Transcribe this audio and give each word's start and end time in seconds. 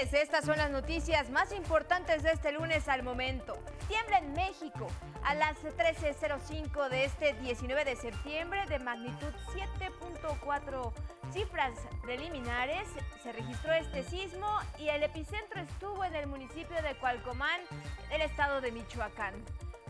estas 0.00 0.44
son 0.44 0.58
las 0.58 0.70
noticias 0.70 1.28
más 1.30 1.52
importantes 1.52 2.22
de 2.22 2.30
este 2.30 2.52
lunes 2.52 2.88
al 2.88 3.02
momento. 3.02 3.58
Tiembla 3.88 4.18
en 4.18 4.32
México 4.32 4.86
a 5.24 5.34
las 5.34 5.58
13.05 5.58 6.88
de 6.88 7.04
este 7.04 7.32
19 7.32 7.84
de 7.84 7.96
septiembre 7.96 8.64
de 8.68 8.78
magnitud 8.78 9.32
7.4 9.52 10.92
cifras 11.32 11.72
preliminares. 12.00 12.86
Se 13.24 13.32
registró 13.32 13.72
este 13.72 14.04
sismo 14.04 14.48
y 14.78 14.88
el 14.88 15.02
epicentro 15.02 15.60
estuvo 15.60 16.04
en 16.04 16.14
el 16.14 16.28
municipio 16.28 16.80
de 16.80 16.94
Cualcomán, 17.00 17.60
del 18.08 18.22
estado 18.22 18.60
de 18.60 18.70
Michoacán. 18.70 19.34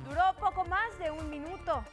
Duró 0.07 0.23
poco 0.41 0.65
más 0.65 0.99
de 0.99 1.11
un 1.11 1.29
minuto. 1.29 1.85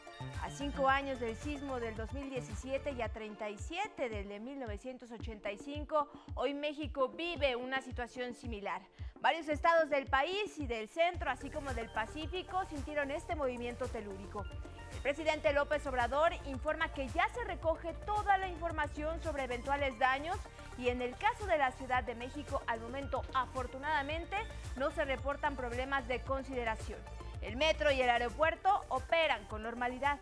A 0.42 0.50
cinco 0.50 0.88
años 0.88 1.20
del 1.20 1.36
sismo 1.36 1.80
del 1.80 1.96
2017 1.96 2.92
y 2.92 3.02
a 3.02 3.10
37 3.10 4.10
del 4.10 4.30
de 4.30 4.40
1985, 4.40 6.10
hoy 6.36 6.54
México 6.54 7.10
vive 7.10 7.56
una 7.56 7.82
situación 7.82 8.34
similar. 8.34 8.82
Varios 9.22 9.48
estados 9.50 9.90
del 9.90 10.06
país 10.06 10.58
y 10.60 10.68
del 10.68 10.88
centro, 10.88 11.32
así 11.32 11.50
como 11.50 11.74
del 11.74 11.90
Pacífico, 11.90 12.64
sintieron 12.66 13.12
este 13.12 13.36
movimiento 13.36 13.88
telúrico. 13.88 14.46
El 14.94 15.02
presidente 15.02 15.52
López 15.52 15.86
Obrador 15.88 16.32
informa 16.46 16.94
que 16.94 17.08
ya 17.08 17.28
se 17.30 17.44
recoge 17.44 17.94
toda 18.06 18.38
la 18.38 18.48
información 18.48 19.22
sobre 19.22 19.44
eventuales 19.44 19.98
daños 20.00 20.38
y 20.78 20.90
en 20.90 21.02
el 21.02 21.16
caso 21.16 21.46
de 21.48 21.58
la 21.58 21.72
Ciudad 21.72 22.04
de 22.04 22.16
México, 22.16 22.62
al 22.68 22.80
momento, 22.82 23.22
afortunadamente, 23.34 24.38
no 24.76 24.92
se 24.92 25.06
reportan 25.06 25.56
problemas 25.56 26.08
de 26.08 26.22
consideración. 26.22 27.00
El 27.46 27.58
metro 27.58 27.92
y 27.92 28.02
el 28.02 28.10
aeropuerto 28.10 28.84
operan 28.90 29.46
con 29.46 29.62
normalidad. 29.62 30.18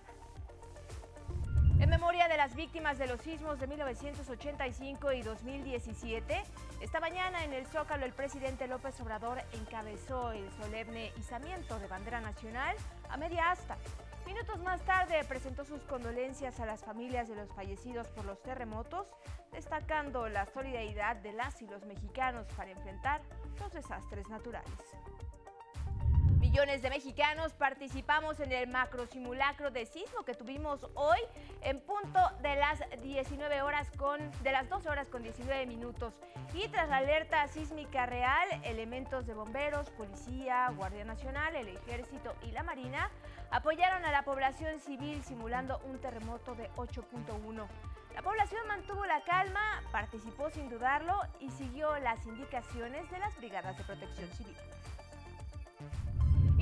En 1.80 1.90
memoria 1.90 2.28
de 2.28 2.36
las 2.36 2.54
víctimas 2.54 2.98
de 2.98 3.08
los 3.08 3.22
sismos 3.22 3.62
de 3.62 3.68
1985 3.68 5.14
y 5.14 5.22
2017, 5.22 6.44
esta 6.82 7.00
mañana 7.00 7.46
en 7.46 7.54
el 7.54 7.66
Zócalo 7.66 8.06
el 8.06 8.12
presidente 8.12 8.68
López 8.68 9.00
Obrador 9.00 9.42
encabezó 9.54 10.34
el 10.34 10.52
solemne 10.52 11.14
izamiento 11.18 11.80
de 11.80 11.88
bandera 11.88 12.20
nacional 12.20 12.76
a 13.10 13.16
media 13.16 13.52
asta. 13.52 13.78
Minutos 14.26 14.60
más 14.60 14.82
tarde 14.82 15.24
presentó 15.24 15.64
sus 15.64 15.82
condolencias 15.84 16.60
a 16.60 16.66
las 16.66 16.84
familias 16.84 17.30
de 17.30 17.36
los 17.36 17.50
fallecidos 17.54 18.10
por 18.10 18.26
los 18.26 18.42
terremotos, 18.42 19.08
destacando 19.54 20.28
la 20.28 20.46
solidaridad 20.48 21.16
de 21.16 21.32
las 21.32 21.62
y 21.62 21.68
los 21.68 21.86
mexicanos 21.86 22.48
para 22.58 22.72
enfrentar 22.72 23.22
los 23.62 23.72
desastres 23.72 24.28
naturales. 24.28 24.70
Millones 26.54 26.84
de 26.84 26.92
mexicanos 26.92 27.52
participamos 27.54 28.40
en 28.40 28.52
el 28.52 28.68
macro 28.68 29.08
simulacro 29.08 29.72
de 29.72 29.88
sismo 29.88 30.24
que 30.24 30.36
tuvimos 30.36 30.86
hoy 30.94 31.18
en 31.64 31.80
punto 31.80 32.20
de 32.44 32.56
las 32.56 32.80
19 33.02 33.64
horas 33.64 33.90
con 33.98 34.20
de 34.44 34.52
las 34.52 34.70
12 34.70 34.88
horas 34.88 35.08
con 35.08 35.24
19 35.24 35.66
minutos. 35.66 36.14
Y 36.54 36.68
tras 36.68 36.90
la 36.90 36.98
alerta 36.98 37.48
sísmica 37.48 38.06
real, 38.06 38.48
elementos 38.66 39.26
de 39.26 39.34
bomberos, 39.34 39.90
policía, 39.90 40.70
Guardia 40.76 41.04
Nacional, 41.06 41.56
el 41.56 41.70
Ejército 41.70 42.36
y 42.44 42.52
la 42.52 42.62
Marina 42.62 43.10
apoyaron 43.50 44.06
a 44.06 44.12
la 44.12 44.22
población 44.22 44.80
civil 44.80 45.24
simulando 45.24 45.80
un 45.86 46.00
terremoto 46.02 46.54
de 46.54 46.70
8.1. 46.76 47.68
La 48.14 48.22
población 48.22 48.68
mantuvo 48.68 49.04
la 49.08 49.24
calma, 49.24 49.82
participó 49.92 50.52
sin 50.52 50.70
dudarlo 50.70 51.20
y 51.40 51.50
siguió 51.50 51.98
las 51.98 52.24
indicaciones 52.28 53.10
de 53.10 53.18
las 53.18 53.36
brigadas 53.38 53.76
de 53.76 53.84
protección 53.86 54.30
civil. 54.34 54.56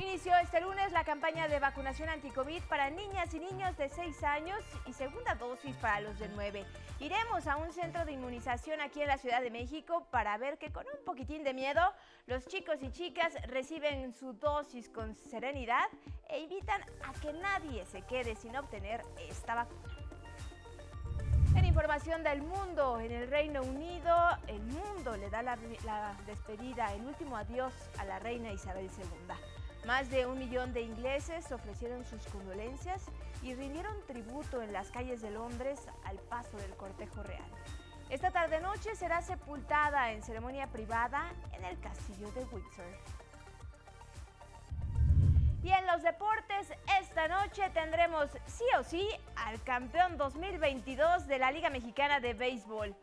Inició 0.02 0.36
este 0.38 0.60
lunes 0.60 0.90
la 0.90 1.04
campaña 1.04 1.46
de 1.46 1.60
vacunación 1.60 2.08
anti-COVID 2.08 2.64
para 2.64 2.90
niñas 2.90 3.32
y 3.34 3.38
niños 3.38 3.76
de 3.76 3.88
6 3.88 4.24
años 4.24 4.58
y 4.84 4.92
segunda 4.92 5.36
dosis 5.36 5.76
para 5.76 6.00
los 6.00 6.18
de 6.18 6.28
9. 6.28 6.66
Iremos 6.98 7.46
a 7.46 7.56
un 7.56 7.72
centro 7.72 8.04
de 8.04 8.10
inmunización 8.10 8.80
aquí 8.80 9.00
en 9.00 9.06
la 9.06 9.16
Ciudad 9.16 9.40
de 9.40 9.52
México 9.52 10.04
para 10.10 10.36
ver 10.38 10.58
que 10.58 10.72
con 10.72 10.84
un 10.86 11.04
poquitín 11.04 11.44
de 11.44 11.54
miedo 11.54 11.80
los 12.26 12.48
chicos 12.48 12.82
y 12.82 12.90
chicas 12.90 13.32
reciben 13.46 14.12
su 14.12 14.32
dosis 14.32 14.88
con 14.88 15.14
serenidad 15.14 15.86
e 16.28 16.40
invitan 16.40 16.82
a 17.04 17.12
que 17.20 17.32
nadie 17.34 17.86
se 17.86 18.02
quede 18.02 18.34
sin 18.34 18.56
obtener 18.56 19.04
esta 19.28 19.54
vacuna. 19.54 19.94
En 21.54 21.64
información 21.64 22.24
del 22.24 22.42
mundo, 22.42 22.98
en 22.98 23.12
el 23.12 23.28
Reino 23.28 23.62
Unido, 23.62 24.16
el 24.48 24.62
mundo 24.62 25.16
le 25.16 25.30
da 25.30 25.42
la, 25.42 25.56
la 25.84 26.16
despedida, 26.26 26.92
el 26.92 27.06
último 27.06 27.36
adiós 27.36 27.72
a 27.98 28.04
la 28.04 28.18
reina 28.18 28.50
Isabel 28.52 28.90
II. 28.98 29.51
Más 29.86 30.10
de 30.10 30.26
un 30.26 30.38
millón 30.38 30.72
de 30.72 30.82
ingleses 30.82 31.50
ofrecieron 31.50 32.04
sus 32.04 32.24
condolencias 32.28 33.02
y 33.42 33.54
rindieron 33.54 33.96
tributo 34.06 34.62
en 34.62 34.72
las 34.72 34.90
calles 34.92 35.20
de 35.22 35.32
Londres 35.32 35.80
al 36.04 36.18
paso 36.18 36.56
del 36.56 36.70
cortejo 36.76 37.22
real. 37.24 37.50
Esta 38.08 38.30
tarde-noche 38.30 38.94
será 38.94 39.22
sepultada 39.22 40.12
en 40.12 40.22
ceremonia 40.22 40.68
privada 40.68 41.32
en 41.52 41.64
el 41.64 41.80
castillo 41.80 42.30
de 42.32 42.44
Windsor. 42.44 42.84
Y 45.64 45.70
en 45.70 45.86
los 45.86 46.02
deportes, 46.02 46.72
esta 47.00 47.26
noche 47.28 47.70
tendremos 47.70 48.28
sí 48.46 48.64
o 48.78 48.84
sí 48.84 49.08
al 49.36 49.62
campeón 49.62 50.16
2022 50.16 51.26
de 51.26 51.38
la 51.38 51.50
Liga 51.50 51.70
Mexicana 51.70 52.20
de 52.20 52.34
Béisbol. 52.34 52.94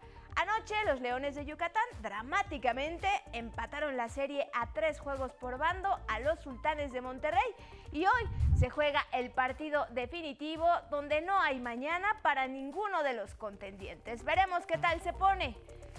Los 0.85 1.01
Leones 1.01 1.33
de 1.33 1.45
Yucatán 1.45 1.83
dramáticamente 2.03 3.07
empataron 3.33 3.97
la 3.97 4.07
serie 4.07 4.51
a 4.53 4.71
tres 4.71 4.99
juegos 4.99 5.33
por 5.33 5.57
bando 5.57 5.89
a 6.07 6.19
los 6.19 6.39
Sultanes 6.41 6.91
de 6.91 7.01
Monterrey 7.01 7.55
y 7.91 8.05
hoy 8.05 8.29
se 8.55 8.69
juega 8.69 9.03
el 9.11 9.31
partido 9.31 9.87
definitivo 9.89 10.67
donde 10.91 11.21
no 11.21 11.39
hay 11.39 11.59
mañana 11.59 12.19
para 12.21 12.47
ninguno 12.47 13.01
de 13.01 13.13
los 13.13 13.33
contendientes. 13.33 14.23
Veremos 14.23 14.67
qué 14.67 14.77
tal 14.77 15.01
se 15.01 15.11
pone. 15.11 15.57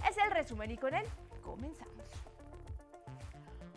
Es 0.08 0.16
el 0.18 0.30
resumen 0.30 0.70
y 0.70 0.76
con 0.76 0.94
él 0.94 1.06
comenzamos. 1.42 2.04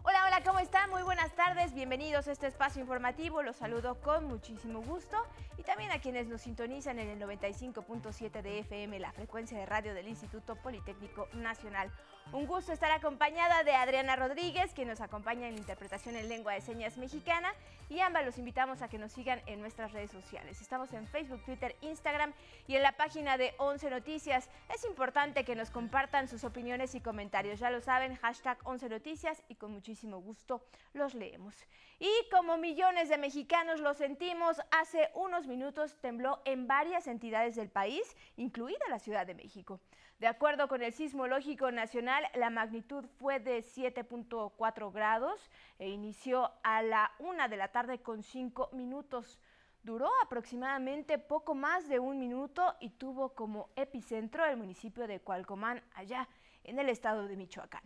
Hola, 0.03 0.25
hola, 0.27 0.43
¿cómo 0.43 0.59
están? 0.59 0.91
Muy 0.91 1.01
buenas 1.01 1.31
tardes, 1.31 1.73
bienvenidos 1.73 2.27
a 2.27 2.33
este 2.33 2.45
espacio 2.45 2.81
informativo, 2.81 3.41
los 3.41 3.55
saludo 3.55 3.99
con 4.01 4.25
muchísimo 4.25 4.81
gusto 4.81 5.17
y 5.57 5.62
también 5.63 5.91
a 5.91 5.99
quienes 5.99 6.27
nos 6.27 6.41
sintonizan 6.41 6.99
en 6.99 7.09
el 7.09 7.19
95.7 7.19 8.41
de 8.41 8.59
FM, 8.59 8.99
la 8.99 9.11
frecuencia 9.11 9.57
de 9.57 9.65
radio 9.65 9.93
del 9.93 10.07
Instituto 10.07 10.55
Politécnico 10.55 11.27
Nacional. 11.33 11.91
Un 12.31 12.47
gusto 12.47 12.71
estar 12.71 12.91
acompañada 12.91 13.63
de 13.63 13.75
Adriana 13.75 14.15
Rodríguez, 14.15 14.73
quien 14.73 14.87
nos 14.87 15.01
acompaña 15.01 15.47
en 15.47 15.57
interpretación 15.57 16.15
en 16.15 16.29
lengua 16.29 16.53
de 16.53 16.61
señas 16.61 16.97
mexicana 16.97 17.53
y 17.89 17.99
ambas 17.99 18.25
los 18.25 18.37
invitamos 18.39 18.81
a 18.81 18.87
que 18.87 18.97
nos 18.97 19.11
sigan 19.11 19.41
en 19.45 19.61
nuestras 19.61 19.91
redes 19.91 20.09
sociales. 20.09 20.59
Estamos 20.59 20.91
en 20.93 21.05
Facebook, 21.05 21.43
Twitter, 21.45 21.75
Instagram 21.81 22.33
y 22.65 22.75
en 22.75 22.81
la 22.81 22.93
página 22.93 23.37
de 23.37 23.53
11 23.57 23.89
Noticias. 23.89 24.49
Es 24.73 24.83
importante 24.85 25.43
que 25.43 25.55
nos 25.55 25.69
compartan 25.69 26.27
sus 26.27 26.43
opiniones 26.43 26.95
y 26.95 27.01
comentarios, 27.01 27.59
ya 27.59 27.69
lo 27.69 27.81
saben, 27.81 28.15
hashtag 28.15 28.57
11 28.63 28.89
Noticias 28.89 29.43
y 29.47 29.55
con 29.55 29.71
muchísimo 29.71 30.19
gusto 30.19 30.65
los 30.93 31.13
leemos. 31.13 31.55
Y 31.99 32.11
como 32.31 32.57
millones 32.57 33.09
de 33.09 33.17
mexicanos 33.17 33.79
lo 33.79 33.93
sentimos, 33.93 34.59
hace 34.71 35.09
unos 35.13 35.45
minutos 35.45 35.52
tembló 36.01 36.41
en 36.45 36.67
varias 36.67 37.07
entidades 37.07 37.55
del 37.55 37.69
país, 37.69 38.15
incluida 38.37 38.79
la 38.89 38.99
Ciudad 38.99 39.25
de 39.25 39.35
México. 39.35 39.79
De 40.19 40.27
acuerdo 40.27 40.67
con 40.67 40.81
el 40.81 40.93
Sismológico 40.93 41.71
Nacional, 41.71 42.23
la 42.35 42.49
magnitud 42.49 43.05
fue 43.19 43.39
de 43.39 43.59
7.4 43.59 44.91
grados 44.91 45.51
e 45.79 45.89
inició 45.89 46.51
a 46.63 46.81
la 46.81 47.11
una 47.19 47.47
de 47.47 47.57
la 47.57 47.69
tarde 47.69 48.01
con 48.01 48.23
5 48.23 48.69
minutos. 48.73 49.39
Duró 49.83 50.09
aproximadamente 50.21 51.17
poco 51.17 51.55
más 51.55 51.89
de 51.89 51.99
un 51.99 52.19
minuto 52.19 52.75
y 52.79 52.91
tuvo 52.91 53.35
como 53.35 53.69
epicentro 53.75 54.45
el 54.45 54.55
municipio 54.55 55.07
de 55.07 55.19
Cualcomán, 55.19 55.83
allá 55.93 56.29
en 56.63 56.79
el 56.79 56.87
estado 56.87 57.27
de 57.27 57.35
Michoacán. 57.35 57.83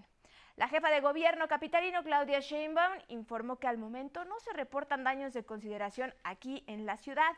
La 0.57 0.67
jefa 0.67 0.89
de 0.89 1.01
gobierno 1.01 1.47
capitalino, 1.47 2.03
Claudia 2.03 2.39
Sheinbaum, 2.39 2.97
informó 3.09 3.57
que 3.57 3.67
al 3.67 3.77
momento 3.77 4.25
no 4.25 4.39
se 4.39 4.53
reportan 4.53 5.03
daños 5.03 5.31
de 5.33 5.45
consideración 5.45 6.13
aquí 6.23 6.63
en 6.65 6.87
la 6.87 6.97
ciudad. 6.97 7.31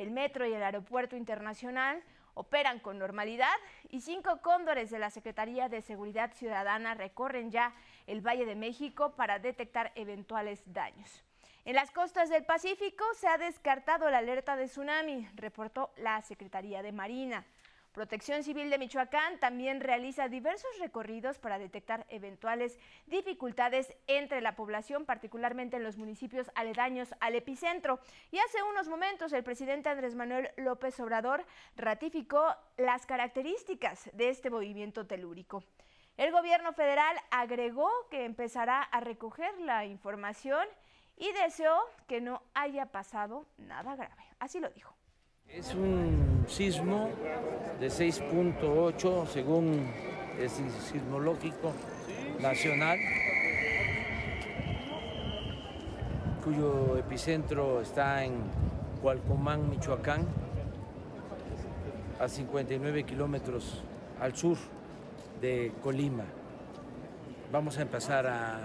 El 0.00 0.12
metro 0.12 0.46
y 0.46 0.54
el 0.54 0.62
aeropuerto 0.62 1.14
internacional 1.14 2.02
operan 2.32 2.80
con 2.80 2.98
normalidad 2.98 3.52
y 3.90 4.00
cinco 4.00 4.40
cóndores 4.40 4.88
de 4.88 4.98
la 4.98 5.10
Secretaría 5.10 5.68
de 5.68 5.82
Seguridad 5.82 6.32
Ciudadana 6.32 6.94
recorren 6.94 7.50
ya 7.50 7.74
el 8.06 8.26
Valle 8.26 8.46
de 8.46 8.54
México 8.54 9.14
para 9.14 9.38
detectar 9.38 9.92
eventuales 9.96 10.62
daños. 10.64 11.22
En 11.66 11.74
las 11.74 11.90
costas 11.90 12.30
del 12.30 12.46
Pacífico 12.46 13.04
se 13.14 13.28
ha 13.28 13.36
descartado 13.36 14.08
la 14.08 14.18
alerta 14.18 14.56
de 14.56 14.68
tsunami, 14.68 15.28
reportó 15.34 15.92
la 15.98 16.22
Secretaría 16.22 16.82
de 16.82 16.92
Marina. 16.92 17.44
Protección 17.92 18.44
Civil 18.44 18.70
de 18.70 18.78
Michoacán 18.78 19.40
también 19.40 19.80
realiza 19.80 20.28
diversos 20.28 20.70
recorridos 20.78 21.40
para 21.40 21.58
detectar 21.58 22.06
eventuales 22.08 22.78
dificultades 23.06 23.92
entre 24.06 24.40
la 24.40 24.54
población, 24.54 25.04
particularmente 25.04 25.76
en 25.76 25.82
los 25.82 25.96
municipios 25.96 26.52
aledaños 26.54 27.12
al 27.18 27.34
epicentro. 27.34 27.98
Y 28.30 28.38
hace 28.38 28.62
unos 28.62 28.88
momentos 28.88 29.32
el 29.32 29.42
presidente 29.42 29.88
Andrés 29.88 30.14
Manuel 30.14 30.50
López 30.56 31.00
Obrador 31.00 31.44
ratificó 31.74 32.54
las 32.76 33.06
características 33.06 34.08
de 34.12 34.28
este 34.28 34.50
movimiento 34.50 35.08
telúrico. 35.08 35.64
El 36.16 36.30
gobierno 36.30 36.72
federal 36.72 37.16
agregó 37.32 37.90
que 38.08 38.24
empezará 38.24 38.82
a 38.82 39.00
recoger 39.00 39.58
la 39.62 39.84
información 39.84 40.64
y 41.16 41.32
deseó 41.32 41.76
que 42.06 42.20
no 42.20 42.42
haya 42.54 42.86
pasado 42.86 43.46
nada 43.58 43.96
grave. 43.96 44.22
Así 44.38 44.60
lo 44.60 44.70
dijo. 44.70 44.99
Es 45.52 45.74
un 45.74 46.44
sismo 46.46 47.10
de 47.80 47.88
6.8 47.88 49.26
según 49.26 49.84
el 50.38 50.48
sismológico 50.48 51.72
nacional, 52.40 52.98
cuyo 56.44 56.96
epicentro 56.98 57.80
está 57.80 58.24
en 58.24 58.34
Cualcomán, 59.02 59.68
Michoacán, 59.68 60.24
a 62.20 62.28
59 62.28 63.02
kilómetros 63.02 63.82
al 64.20 64.36
sur 64.36 64.56
de 65.40 65.72
Colima. 65.82 66.24
Vamos 67.50 67.76
a 67.76 67.82
empezar 67.82 68.24
a 68.28 68.60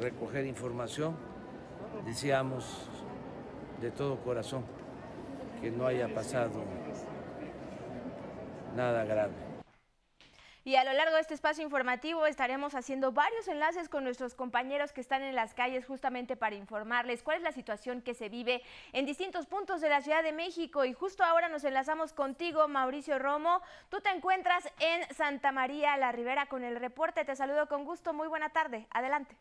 recoger 0.00 0.46
información. 0.46 1.14
Deseamos 2.06 2.64
de 3.82 3.90
todo 3.90 4.16
corazón 4.20 4.79
que 5.60 5.70
no 5.70 5.86
haya 5.86 6.08
pasado 6.14 6.64
nada 8.74 9.04
grave. 9.04 9.50
Y 10.62 10.76
a 10.76 10.84
lo 10.84 10.92
largo 10.92 11.14
de 11.14 11.22
este 11.22 11.32
espacio 11.32 11.64
informativo 11.64 12.26
estaremos 12.26 12.74
haciendo 12.74 13.12
varios 13.12 13.48
enlaces 13.48 13.88
con 13.88 14.04
nuestros 14.04 14.34
compañeros 14.34 14.92
que 14.92 15.00
están 15.00 15.22
en 15.22 15.34
las 15.34 15.54
calles 15.54 15.86
justamente 15.86 16.36
para 16.36 16.54
informarles 16.54 17.22
cuál 17.22 17.38
es 17.38 17.42
la 17.42 17.52
situación 17.52 18.02
que 18.02 18.12
se 18.12 18.28
vive 18.28 18.62
en 18.92 19.06
distintos 19.06 19.46
puntos 19.46 19.80
de 19.80 19.88
la 19.88 20.02
Ciudad 20.02 20.22
de 20.22 20.32
México. 20.32 20.84
Y 20.84 20.92
justo 20.92 21.24
ahora 21.24 21.48
nos 21.48 21.64
enlazamos 21.64 22.12
contigo, 22.12 22.68
Mauricio 22.68 23.18
Romo. 23.18 23.62
Tú 23.88 24.00
te 24.02 24.10
encuentras 24.10 24.70
en 24.80 25.02
Santa 25.14 25.50
María 25.50 25.96
la 25.96 26.12
Ribera 26.12 26.44
con 26.44 26.62
el 26.62 26.76
reporte. 26.76 27.24
Te 27.24 27.34
saludo 27.36 27.66
con 27.66 27.84
gusto. 27.84 28.12
Muy 28.12 28.28
buena 28.28 28.50
tarde. 28.50 28.86
Adelante. 28.90 29.34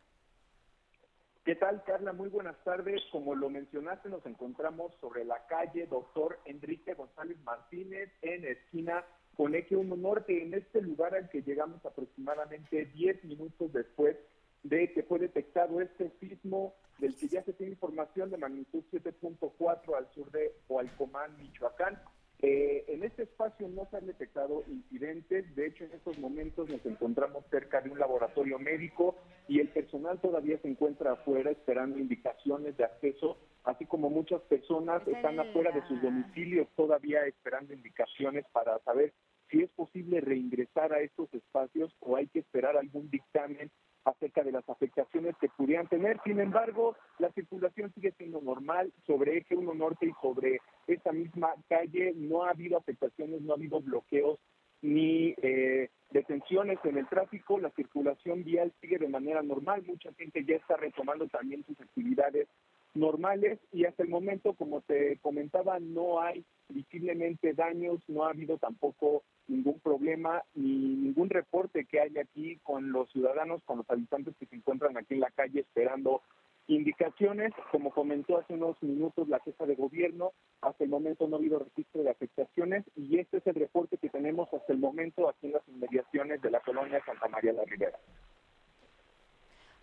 ¿Qué 1.50 1.56
tal, 1.56 1.84
Carla? 1.84 2.14
Muy 2.14 2.30
buenas 2.30 2.64
tardes. 2.64 3.02
Como 3.12 3.34
lo 3.34 3.50
mencionaste, 3.50 4.08
nos 4.08 4.24
encontramos 4.28 4.94
sobre 5.02 5.26
la 5.26 5.48
calle 5.48 5.88
Doctor 5.88 6.38
Enrique 6.46 6.94
González 6.94 7.40
Martínez 7.44 8.12
en 8.22 8.46
esquina 8.46 9.04
con 9.36 9.56
1 9.56 9.96
Norte, 9.96 10.44
en 10.44 10.54
este 10.54 10.80
lugar 10.80 11.16
al 11.16 11.28
que 11.32 11.42
llegamos 11.42 11.84
aproximadamente 11.84 12.86
10 12.94 13.24
minutos 13.24 13.74
después 13.74 14.16
de 14.62 14.94
que 14.94 15.02
fue 15.02 15.18
detectado 15.18 15.82
este 15.82 16.12
sismo 16.20 16.76
del 17.00 17.16
que 17.16 17.28
ya 17.28 17.42
se 17.42 17.54
tiene 17.54 17.72
información 17.72 18.30
de 18.30 18.38
magnitud 18.38 18.84
7.4 18.92 19.98
al 19.98 20.08
sur 20.14 20.30
de 20.30 20.54
Hualcomán, 20.68 21.36
Michoacán. 21.38 22.00
Eh, 22.42 22.86
en 22.88 23.04
este 23.04 23.24
espacio 23.24 23.68
no 23.68 23.86
se 23.92 23.98
han 23.98 24.08
detectado 24.08 24.64
incidentes, 24.68 25.54
de 25.58 25.68
hecho 25.68 25.84
en 25.84 25.92
estos 25.92 26.18
momentos 26.20 26.70
nos 26.70 26.86
encontramos 26.86 27.44
cerca 27.52 27.82
de 27.82 27.90
un 27.90 28.00
laboratorio 28.00 28.58
médico 28.58 29.18
y 29.50 29.60
el 29.60 29.68
personal 29.68 30.22
todavía 30.22 30.58
se 30.62 30.70
encuentra 30.70 31.12
afuera 31.12 31.52
esperando 31.52 32.00
indicaciones 32.00 32.78
de 32.78 32.86
acceso, 32.86 33.38
así 33.66 33.86
como 33.86 34.10
muchas 34.10 34.42
personas 34.44 35.06
están 35.06 35.38
afuera 35.38 35.72
de 35.72 35.86
sus 35.90 36.02
domicilios 36.02 36.70
todavía 36.78 37.26
esperando 37.26 37.74
indicaciones 37.74 38.46
para 38.54 38.80
saber 38.80 39.12
si 39.52 39.62
es 39.62 39.70
posible 39.72 40.22
reingresar 40.22 40.94
a 40.94 41.02
estos 41.02 41.34
espacios 41.34 41.94
o 42.00 42.16
hay 42.16 42.28
que 42.28 42.40
esperar 42.40 42.78
algún 42.78 43.10
dictamen 43.10 43.70
acerca 44.06 44.44
de 44.44 44.52
las 44.52 44.68
afectaciones 44.70 45.36
que 45.40 45.50
pudieran 45.50 45.88
tener. 45.88 46.20
Sin 46.24 46.40
embargo, 46.40 46.96
la 47.18 47.32
circulación 47.32 47.94
sigue 47.94 48.14
siendo 48.18 48.42
normal 48.42 48.92
sobre 49.06 49.38
Eje 49.38 49.56
1 49.56 49.74
Norte 49.74 50.08
y 50.08 50.14
sobre 50.22 50.60
esta 50.88 51.12
misma 51.12 51.54
calle. 51.68 52.14
No 52.16 52.44
ha 52.44 52.52
habido 52.52 52.78
afectaciones, 52.78 53.42
no 53.42 53.54
ha 53.54 53.56
habido 53.56 53.82
bloqueos 53.82 54.40
ni 54.82 55.36
eh, 55.42 55.90
detenciones 56.12 56.80
en 56.84 56.98
el 56.98 57.08
tráfico. 57.08 57.60
La 57.60 57.70
circulación 57.72 58.44
vial 58.44 58.74
sigue 58.82 58.98
de 58.98 59.10
manera 59.10 59.42
normal. 59.42 59.84
Mucha 59.86 60.14
gente 60.14 60.44
ya 60.46 60.56
está 60.56 60.78
retomando 60.78 61.28
también 61.28 61.66
sus 61.66 61.80
actividades 61.80 62.48
normales 62.94 63.60
y 63.72 63.86
hasta 63.86 64.04
el 64.04 64.10
momento, 64.10 64.54
como 64.54 64.82
te 64.82 65.18
comentaba, 65.22 65.80
no 65.80 66.22
hay 66.22 66.44
visiblemente 66.70 67.54
daños, 67.54 68.00
no 68.08 68.26
ha 68.26 68.32
habido 68.32 68.58
tampoco 68.58 69.24
ningún 69.48 69.80
problema 69.80 70.44
ni 70.56 70.96
ningún 70.96 71.30
reporte 71.30 71.86
que 71.86 72.00
haya 72.00 72.22
aquí 72.22 72.58
con 72.64 72.92
los 72.92 73.12
ciudadanos, 73.12 73.64
con 73.64 73.78
los 73.78 73.90
habitantes 73.90 74.36
que 74.38 74.46
se 74.46 74.56
encuentran 74.56 74.98
aquí 74.98 75.16
en 75.16 75.22
la 75.22 75.32
calle 75.32 75.62
esperando 75.62 76.22
indicaciones. 76.68 77.52
Como 77.72 77.92
comentó 77.92 78.38
hace 78.38 78.54
unos 78.54 78.82
minutos 78.82 79.28
la 79.28 79.40
jefa 79.40 79.66
de 79.66 79.76
gobierno, 79.76 80.32
hasta 80.62 80.84
el 80.84 80.90
momento 80.90 81.28
no 81.28 81.36
ha 81.36 81.40
habido 81.40 81.60
registro 81.60 82.04
de 82.04 82.12
afectaciones 82.12 82.86
y 82.96 83.20
este 83.20 83.38
es 83.38 83.48
el 83.48 83.56
reporte 83.56 83.98
que 83.98 84.10
tenemos 84.10 84.54
hasta 84.54 84.74
el 84.74 84.80
momento 84.80 85.30
aquí 85.30 85.48
en 85.48 85.54
las 85.54 85.68
inmediaciones 85.68 86.42
de 86.42 86.52
la 86.52 86.60
colonia 86.62 87.04
Santa 87.06 87.28
María 87.28 87.54
la 87.54 87.66
Ribera. 87.66 88.00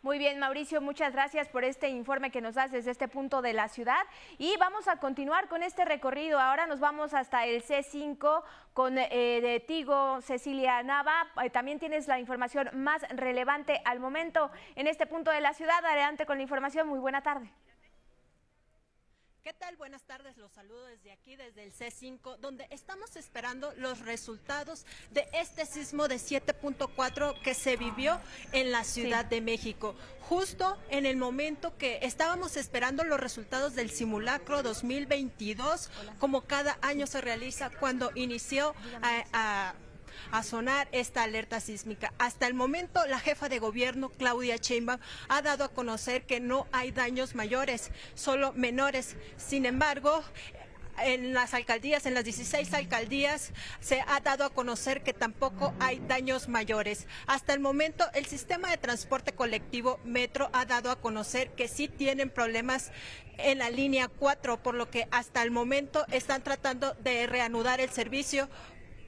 Muy 0.07 0.19
bien, 0.19 0.39
Mauricio, 0.39 0.81
muchas 0.81 1.13
gracias 1.13 1.49
por 1.49 1.65
este 1.65 1.89
informe 1.89 2.31
que 2.31 2.41
nos 2.41 2.55
das 2.55 2.71
desde 2.71 2.93
este 2.93 3.09
punto 3.09 3.43
de 3.43 3.53
la 3.53 3.67
ciudad. 3.67 3.99
Y 4.39 4.57
vamos 4.57 4.87
a 4.87 5.01
continuar 5.01 5.49
con 5.49 5.65
este 5.65 5.85
recorrido. 5.85 6.39
Ahora 6.39 6.69
nos 6.69 6.79
vamos 6.79 7.13
hasta 7.13 7.45
el 7.45 7.61
C5 7.65 8.45
con 8.73 8.99
eh, 8.99 9.09
de 9.11 9.59
Tigo, 9.59 10.21
Cecilia 10.21 10.81
Nava. 10.85 11.27
Eh, 11.43 11.51
también 11.51 11.81
tienes 11.81 12.07
la 12.07 12.21
información 12.21 12.71
más 12.75 13.03
relevante 13.17 13.81
al 13.85 13.99
momento 13.99 14.53
en 14.77 14.87
este 14.87 15.09
punto 15.09 15.33
de 15.33 15.41
la 15.41 15.55
ciudad. 15.55 15.85
Adelante 15.85 16.25
con 16.25 16.37
la 16.37 16.43
información. 16.45 16.87
Muy 16.87 17.01
buena 17.01 17.23
tarde. 17.23 17.51
¿Qué 19.47 19.53
tal? 19.53 19.77
Buenas 19.77 20.03
tardes, 20.03 20.37
los 20.39 20.51
saludo 20.51 20.87
desde 20.87 21.13
aquí, 21.13 21.37
desde 21.37 21.63
el 21.63 21.73
C5, 21.73 22.39
donde 22.39 22.67
estamos 22.71 23.15
esperando 23.15 23.73
los 23.77 24.01
resultados 24.01 24.85
de 25.13 25.25
este 25.35 25.67
sismo 25.67 26.09
de 26.09 26.17
7.4 26.17 27.41
que 27.43 27.55
se 27.55 27.77
vivió 27.77 28.19
en 28.51 28.73
la 28.73 28.83
Ciudad 28.83 29.25
de 29.25 29.41
México. 29.41 29.95
Justo 30.23 30.77
en 30.89 31.07
el 31.07 31.17
momento 31.17 31.79
que 31.79 32.01
estábamos 32.03 32.57
esperando 32.57 33.05
los 33.05 33.21
resultados 33.21 33.77
del 33.77 33.93
simulacro 33.93 34.65
2022, 34.65 35.91
como 36.19 36.41
cada 36.41 36.77
año 36.83 37.07
se 37.07 37.21
realiza 37.21 37.71
cuando 37.71 38.11
inició 38.17 38.75
a 39.01 39.23
a 39.33 39.75
sonar 40.43 40.89
esta 40.93 41.23
alerta 41.23 41.61
sísmica. 41.61 42.13
Hasta 42.19 42.47
el 42.47 42.55
momento, 42.55 43.05
la 43.07 43.19
jefa 43.19 43.49
de 43.49 43.59
gobierno, 43.59 44.11
Claudia 44.11 44.57
Sheinbaum, 44.57 45.01
ha 45.29 45.43
dado 45.43 45.65
a 45.65 45.69
conocer 45.69 46.27
que 46.27 46.41
no 46.41 46.67
hay 46.73 46.93
daños 46.93 47.35
mayores, 47.35 47.91
solo 48.15 48.53
menores. 48.53 49.17
Sin 49.37 49.67
embargo, 49.67 50.23
en 50.99 51.35
las 51.35 51.55
alcaldías, 51.55 52.07
en 52.07 52.15
las 52.15 52.25
16 52.25 52.73
alcaldías, 52.75 53.53
se 53.81 54.03
ha 54.07 54.21
dado 54.21 54.45
a 54.45 54.51
conocer 54.51 55.03
que 55.03 55.13
tampoco 55.13 55.75
hay 55.79 56.01
daños 56.07 56.49
mayores. 56.49 57.07
Hasta 57.27 57.53
el 57.53 57.61
momento, 57.61 58.05
el 58.15 58.27
sistema 58.27 58.71
de 58.71 58.77
transporte 58.77 59.33
colectivo 59.33 60.01
Metro 60.05 60.49
ha 60.53 60.65
dado 60.65 60.91
a 60.91 61.01
conocer 61.01 61.51
que 61.51 61.69
sí 61.69 61.89
tienen 61.89 62.31
problemas 62.31 62.91
en 63.39 63.59
la 63.59 63.71
línea 63.71 64.09
4, 64.09 64.63
por 64.63 64.75
lo 64.75 64.91
que 64.91 65.09
hasta 65.11 65.43
el 65.43 65.51
momento 65.51 66.07
están 66.11 66.43
tratando 66.43 66.95
de 66.95 67.27
reanudar 67.27 67.81
el 67.81 67.91
servicio 67.91 68.49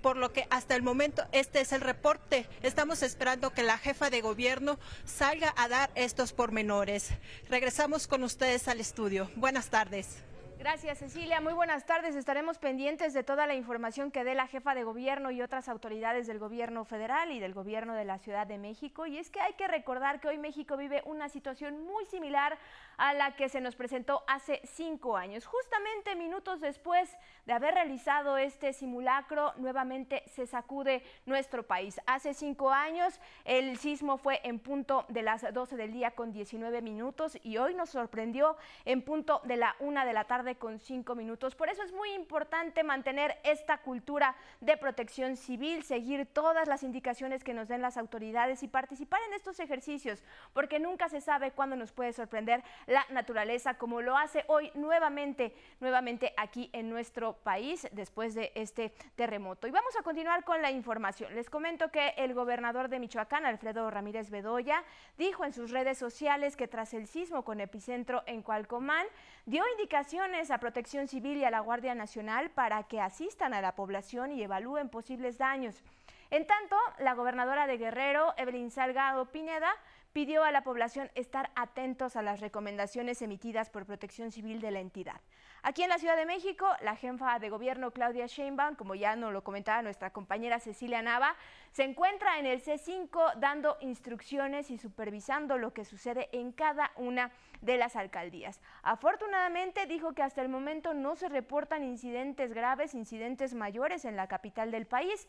por 0.02 0.16
lo 0.16 0.32
que 0.32 0.46
hasta 0.50 0.74
el 0.74 0.82
momento 0.82 1.24
este 1.32 1.60
es 1.60 1.72
el 1.72 1.80
reporte. 1.80 2.46
Estamos 2.62 3.02
esperando 3.02 3.50
que 3.50 3.62
la 3.62 3.78
jefa 3.78 4.10
de 4.10 4.20
gobierno 4.20 4.78
salga 5.04 5.54
a 5.56 5.68
dar 5.68 5.90
estos 5.94 6.32
pormenores. 6.32 7.10
Regresamos 7.48 8.06
con 8.06 8.22
ustedes 8.22 8.68
al 8.68 8.80
estudio. 8.80 9.30
Buenas 9.36 9.70
tardes. 9.70 10.22
Gracias, 10.58 10.98
Cecilia. 10.98 11.40
Muy 11.40 11.52
buenas 11.52 11.86
tardes. 11.86 12.16
Estaremos 12.16 12.58
pendientes 12.58 13.14
de 13.14 13.22
toda 13.22 13.46
la 13.46 13.54
información 13.54 14.10
que 14.10 14.24
dé 14.24 14.34
la 14.34 14.48
jefa 14.48 14.74
de 14.74 14.82
gobierno 14.82 15.30
y 15.30 15.40
otras 15.40 15.68
autoridades 15.68 16.26
del 16.26 16.40
gobierno 16.40 16.84
federal 16.84 17.30
y 17.30 17.38
del 17.38 17.54
gobierno 17.54 17.94
de 17.94 18.04
la 18.04 18.18
Ciudad 18.18 18.44
de 18.44 18.58
México. 18.58 19.06
Y 19.06 19.18
es 19.18 19.30
que 19.30 19.40
hay 19.40 19.52
que 19.52 19.68
recordar 19.68 20.18
que 20.18 20.26
hoy 20.26 20.36
México 20.36 20.76
vive 20.76 21.00
una 21.06 21.28
situación 21.28 21.84
muy 21.86 22.04
similar 22.06 22.58
a 22.96 23.14
la 23.14 23.36
que 23.36 23.48
se 23.48 23.60
nos 23.60 23.76
presentó 23.76 24.24
hace 24.26 24.60
cinco 24.64 25.16
años. 25.16 25.46
Justamente 25.46 26.16
minutos 26.16 26.60
después 26.60 27.16
de 27.46 27.52
haber 27.52 27.74
realizado 27.74 28.36
este 28.36 28.72
simulacro, 28.72 29.52
nuevamente 29.58 30.24
se 30.26 30.44
sacude 30.48 31.04
nuestro 31.24 31.62
país. 31.62 32.00
Hace 32.04 32.34
cinco 32.34 32.72
años 32.72 33.20
el 33.44 33.78
sismo 33.78 34.18
fue 34.18 34.40
en 34.42 34.58
punto 34.58 35.06
de 35.08 35.22
las 35.22 35.54
12 35.54 35.76
del 35.76 35.92
día 35.92 36.10
con 36.10 36.32
19 36.32 36.82
minutos 36.82 37.38
y 37.44 37.58
hoy 37.58 37.74
nos 37.74 37.90
sorprendió 37.90 38.56
en 38.84 39.02
punto 39.02 39.40
de 39.44 39.56
la 39.56 39.76
una 39.78 40.04
de 40.04 40.12
la 40.12 40.24
tarde 40.24 40.47
con 40.56 40.78
cinco 40.78 41.14
minutos. 41.14 41.54
Por 41.54 41.68
eso 41.68 41.82
es 41.82 41.92
muy 41.92 42.12
importante 42.12 42.82
mantener 42.82 43.38
esta 43.44 43.78
cultura 43.78 44.36
de 44.60 44.76
protección 44.76 45.36
civil, 45.36 45.82
seguir 45.82 46.26
todas 46.26 46.68
las 46.68 46.82
indicaciones 46.82 47.44
que 47.44 47.54
nos 47.54 47.68
den 47.68 47.82
las 47.82 47.96
autoridades 47.96 48.62
y 48.62 48.68
participar 48.68 49.20
en 49.26 49.34
estos 49.34 49.60
ejercicios, 49.60 50.22
porque 50.52 50.78
nunca 50.78 51.08
se 51.08 51.20
sabe 51.20 51.50
cuándo 51.50 51.76
nos 51.76 51.92
puede 51.92 52.12
sorprender 52.12 52.62
la 52.86 53.04
naturaleza, 53.10 53.74
como 53.74 54.00
lo 54.00 54.16
hace 54.16 54.44
hoy 54.48 54.70
nuevamente, 54.74 55.54
nuevamente 55.80 56.32
aquí 56.36 56.70
en 56.72 56.88
nuestro 56.88 57.34
país 57.34 57.88
después 57.92 58.34
de 58.34 58.52
este 58.54 58.92
terremoto. 59.16 59.66
Y 59.66 59.70
vamos 59.70 59.96
a 59.96 60.02
continuar 60.02 60.44
con 60.44 60.62
la 60.62 60.70
información. 60.70 61.34
Les 61.34 61.50
comento 61.50 61.90
que 61.90 62.14
el 62.16 62.34
gobernador 62.34 62.88
de 62.88 62.98
Michoacán, 62.98 63.46
Alfredo 63.46 63.90
Ramírez 63.90 64.30
Bedoya, 64.30 64.84
dijo 65.16 65.44
en 65.44 65.52
sus 65.52 65.70
redes 65.70 65.98
sociales 65.98 66.56
que 66.56 66.68
tras 66.68 66.94
el 66.94 67.06
sismo 67.06 67.44
con 67.44 67.60
epicentro 67.60 68.22
en 68.26 68.42
Cualcomán, 68.42 69.06
dio 69.46 69.64
indicaciones 69.72 70.37
a 70.38 70.58
Protección 70.58 71.08
Civil 71.08 71.38
y 71.38 71.44
a 71.44 71.50
la 71.50 71.58
Guardia 71.58 71.96
Nacional 71.96 72.50
para 72.50 72.84
que 72.84 73.00
asistan 73.00 73.54
a 73.54 73.60
la 73.60 73.74
población 73.74 74.30
y 74.30 74.40
evalúen 74.40 74.88
posibles 74.88 75.36
daños. 75.36 75.82
En 76.30 76.46
tanto, 76.46 76.76
la 77.00 77.14
gobernadora 77.14 77.66
de 77.66 77.76
Guerrero, 77.76 78.34
Evelyn 78.36 78.70
Salgado 78.70 79.26
Pineda, 79.32 79.72
pidió 80.12 80.44
a 80.44 80.52
la 80.52 80.62
población 80.62 81.10
estar 81.16 81.50
atentos 81.56 82.14
a 82.14 82.22
las 82.22 82.38
recomendaciones 82.38 83.20
emitidas 83.20 83.68
por 83.68 83.84
Protección 83.84 84.30
Civil 84.30 84.60
de 84.60 84.70
la 84.70 84.78
entidad. 84.78 85.20
Aquí 85.62 85.82
en 85.82 85.88
la 85.88 85.98
Ciudad 85.98 86.16
de 86.16 86.24
México, 86.24 86.68
la 86.82 86.94
jefa 86.94 87.38
de 87.40 87.50
gobierno 87.50 87.90
Claudia 87.90 88.26
Sheinbaum, 88.26 88.76
como 88.76 88.94
ya 88.94 89.16
nos 89.16 89.32
lo 89.32 89.42
comentaba 89.42 89.82
nuestra 89.82 90.12
compañera 90.12 90.60
Cecilia 90.60 91.02
Nava, 91.02 91.34
se 91.72 91.82
encuentra 91.82 92.38
en 92.38 92.46
el 92.46 92.62
C5 92.62 93.34
dando 93.38 93.76
instrucciones 93.80 94.70
y 94.70 94.78
supervisando 94.78 95.58
lo 95.58 95.72
que 95.72 95.84
sucede 95.84 96.28
en 96.32 96.52
cada 96.52 96.92
una 96.96 97.32
de 97.60 97.76
las 97.76 97.96
alcaldías. 97.96 98.60
Afortunadamente 98.82 99.86
dijo 99.86 100.12
que 100.12 100.22
hasta 100.22 100.42
el 100.42 100.48
momento 100.48 100.94
no 100.94 101.16
se 101.16 101.28
reportan 101.28 101.82
incidentes 101.82 102.54
graves, 102.54 102.94
incidentes 102.94 103.52
mayores 103.54 104.04
en 104.04 104.14
la 104.14 104.28
capital 104.28 104.70
del 104.70 104.86
país. 104.86 105.28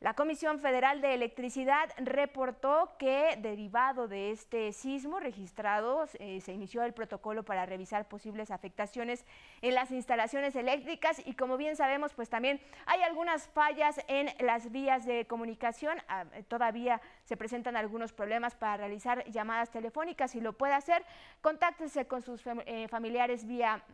La 0.00 0.14
Comisión 0.14 0.60
Federal 0.60 1.02
de 1.02 1.12
Electricidad 1.12 1.90
reportó 1.98 2.94
que 2.98 3.36
derivado 3.42 4.08
de 4.08 4.30
este 4.30 4.72
sismo 4.72 5.20
registrado 5.20 6.06
eh, 6.18 6.40
se 6.40 6.54
inició 6.54 6.82
el 6.84 6.94
protocolo 6.94 7.42
para 7.42 7.66
revisar 7.66 8.08
posibles 8.08 8.50
afectaciones 8.50 9.26
en 9.60 9.74
las 9.74 9.90
instalaciones 9.90 10.56
eléctricas 10.56 11.20
y 11.26 11.34
como 11.34 11.58
bien 11.58 11.76
sabemos 11.76 12.14
pues 12.14 12.30
también 12.30 12.62
hay 12.86 13.02
algunas 13.02 13.46
fallas 13.48 14.00
en 14.08 14.30
las 14.38 14.72
vías 14.72 15.04
de 15.04 15.26
comunicación. 15.26 15.98
Ah, 16.08 16.24
todavía 16.48 17.02
se 17.24 17.36
presentan 17.36 17.76
algunos 17.76 18.14
problemas 18.14 18.54
para 18.54 18.78
realizar 18.78 19.26
llamadas 19.26 19.70
telefónicas. 19.70 20.30
Si 20.30 20.40
lo 20.40 20.54
puede 20.54 20.72
hacer, 20.72 21.04
contáctese 21.42 22.06
con 22.06 22.22
sus 22.22 22.42
eh, 22.46 22.88
familiares 22.88 23.46
vía 23.46 23.84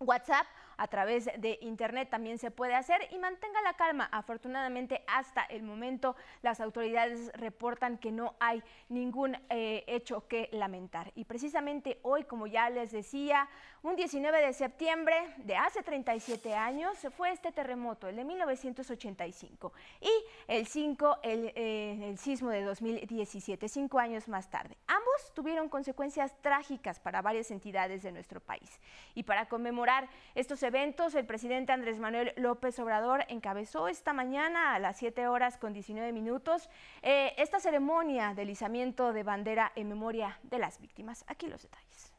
WhatsApp 0.00 0.44
a 0.76 0.88
través 0.88 1.26
de 1.38 1.58
internet 1.60 2.08
también 2.10 2.38
se 2.38 2.50
puede 2.50 2.74
hacer 2.74 3.00
y 3.10 3.18
mantenga 3.18 3.60
la 3.62 3.74
calma. 3.74 4.08
Afortunadamente 4.12 5.04
hasta 5.06 5.42
el 5.44 5.62
momento 5.62 6.16
las 6.42 6.60
autoridades 6.60 7.30
reportan 7.34 7.98
que 7.98 8.12
no 8.12 8.34
hay 8.40 8.62
ningún 8.88 9.36
eh, 9.48 9.84
hecho 9.86 10.26
que 10.28 10.48
lamentar. 10.52 11.12
Y 11.14 11.24
precisamente 11.24 11.98
hoy, 12.02 12.24
como 12.24 12.46
ya 12.46 12.70
les 12.70 12.92
decía, 12.92 13.48
un 13.82 13.94
19 13.94 14.44
de 14.44 14.52
septiembre 14.52 15.14
de 15.38 15.56
hace 15.56 15.82
37 15.82 16.54
años 16.54 16.98
fue 17.16 17.30
este 17.30 17.52
terremoto, 17.52 18.08
el 18.08 18.16
de 18.16 18.24
1985, 18.24 19.72
y 20.00 20.10
el 20.48 20.66
5, 20.66 21.18
el, 21.22 21.52
eh, 21.54 22.08
el 22.08 22.18
sismo 22.18 22.50
de 22.50 22.62
2017, 22.62 23.68
cinco 23.68 23.98
años 23.98 24.28
más 24.28 24.50
tarde. 24.50 24.76
Ambos 24.86 25.32
tuvieron 25.34 25.68
consecuencias 25.68 26.34
trágicas 26.40 26.98
para 26.98 27.22
varias 27.22 27.50
entidades 27.50 28.02
de 28.02 28.12
nuestro 28.12 28.40
país. 28.40 28.80
Y 29.14 29.22
para 29.22 29.46
conmemorar 29.46 30.08
estos 30.34 30.62
eventos, 30.66 31.14
el 31.14 31.24
presidente 31.24 31.72
Andrés 31.72 31.98
Manuel 31.98 32.32
López 32.36 32.78
Obrador 32.78 33.24
encabezó 33.28 33.88
esta 33.88 34.12
mañana 34.12 34.74
a 34.74 34.78
las 34.78 34.98
7 34.98 35.28
horas 35.28 35.56
con 35.56 35.72
19 35.72 36.12
minutos 36.12 36.68
eh, 37.02 37.32
esta 37.38 37.60
ceremonia 37.60 38.34
de 38.34 38.44
izamiento 38.44 39.12
de 39.12 39.22
bandera 39.22 39.72
en 39.76 39.88
memoria 39.88 40.38
de 40.42 40.58
las 40.58 40.80
víctimas. 40.80 41.24
Aquí 41.28 41.46
los 41.46 41.62
detalles. 41.62 42.12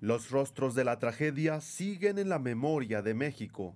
Los 0.00 0.30
rostros 0.30 0.74
de 0.74 0.84
la 0.84 0.98
tragedia 0.98 1.60
siguen 1.60 2.18
en 2.18 2.28
la 2.28 2.38
memoria 2.38 3.00
de 3.02 3.14
México. 3.14 3.74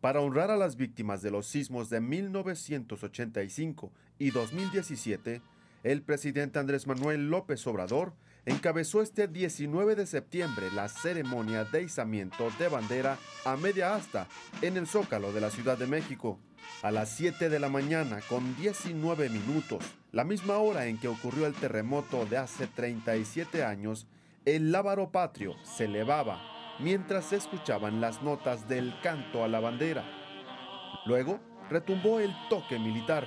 Para 0.00 0.20
honrar 0.20 0.50
a 0.50 0.56
las 0.56 0.76
víctimas 0.76 1.22
de 1.22 1.30
los 1.30 1.46
sismos 1.46 1.90
de 1.90 2.00
1985 2.00 3.92
y 4.18 4.30
2017, 4.30 5.42
el 5.84 6.02
presidente 6.02 6.58
Andrés 6.58 6.86
Manuel 6.86 7.30
López 7.30 7.66
Obrador 7.66 8.12
encabezó 8.46 9.02
este 9.02 9.28
19 9.28 9.94
de 9.94 10.06
septiembre 10.06 10.70
la 10.74 10.88
ceremonia 10.88 11.64
de 11.64 11.82
izamiento 11.82 12.50
de 12.58 12.68
bandera 12.68 13.18
a 13.44 13.56
media 13.56 13.94
asta 13.94 14.26
en 14.62 14.76
el 14.76 14.86
Zócalo 14.86 15.32
de 15.32 15.40
la 15.40 15.50
Ciudad 15.50 15.78
de 15.78 15.86
México. 15.86 16.38
A 16.82 16.90
las 16.90 17.10
7 17.10 17.48
de 17.48 17.58
la 17.58 17.68
mañana 17.68 18.20
con 18.28 18.56
19 18.56 19.28
minutos, 19.28 19.84
la 20.12 20.24
misma 20.24 20.58
hora 20.58 20.86
en 20.86 20.98
que 20.98 21.08
ocurrió 21.08 21.46
el 21.46 21.54
terremoto 21.54 22.26
de 22.26 22.38
hace 22.38 22.66
37 22.66 23.64
años, 23.64 24.06
el 24.44 24.72
lábaro 24.72 25.10
patrio 25.10 25.54
se 25.62 25.84
elevaba 25.84 26.40
mientras 26.80 27.26
se 27.26 27.36
escuchaban 27.36 28.00
las 28.00 28.22
notas 28.22 28.68
del 28.68 28.94
canto 29.02 29.44
a 29.44 29.48
la 29.48 29.60
bandera. 29.60 30.04
Luego 31.06 31.40
retumbó 31.70 32.20
el 32.20 32.32
toque 32.48 32.78
militar 32.78 33.26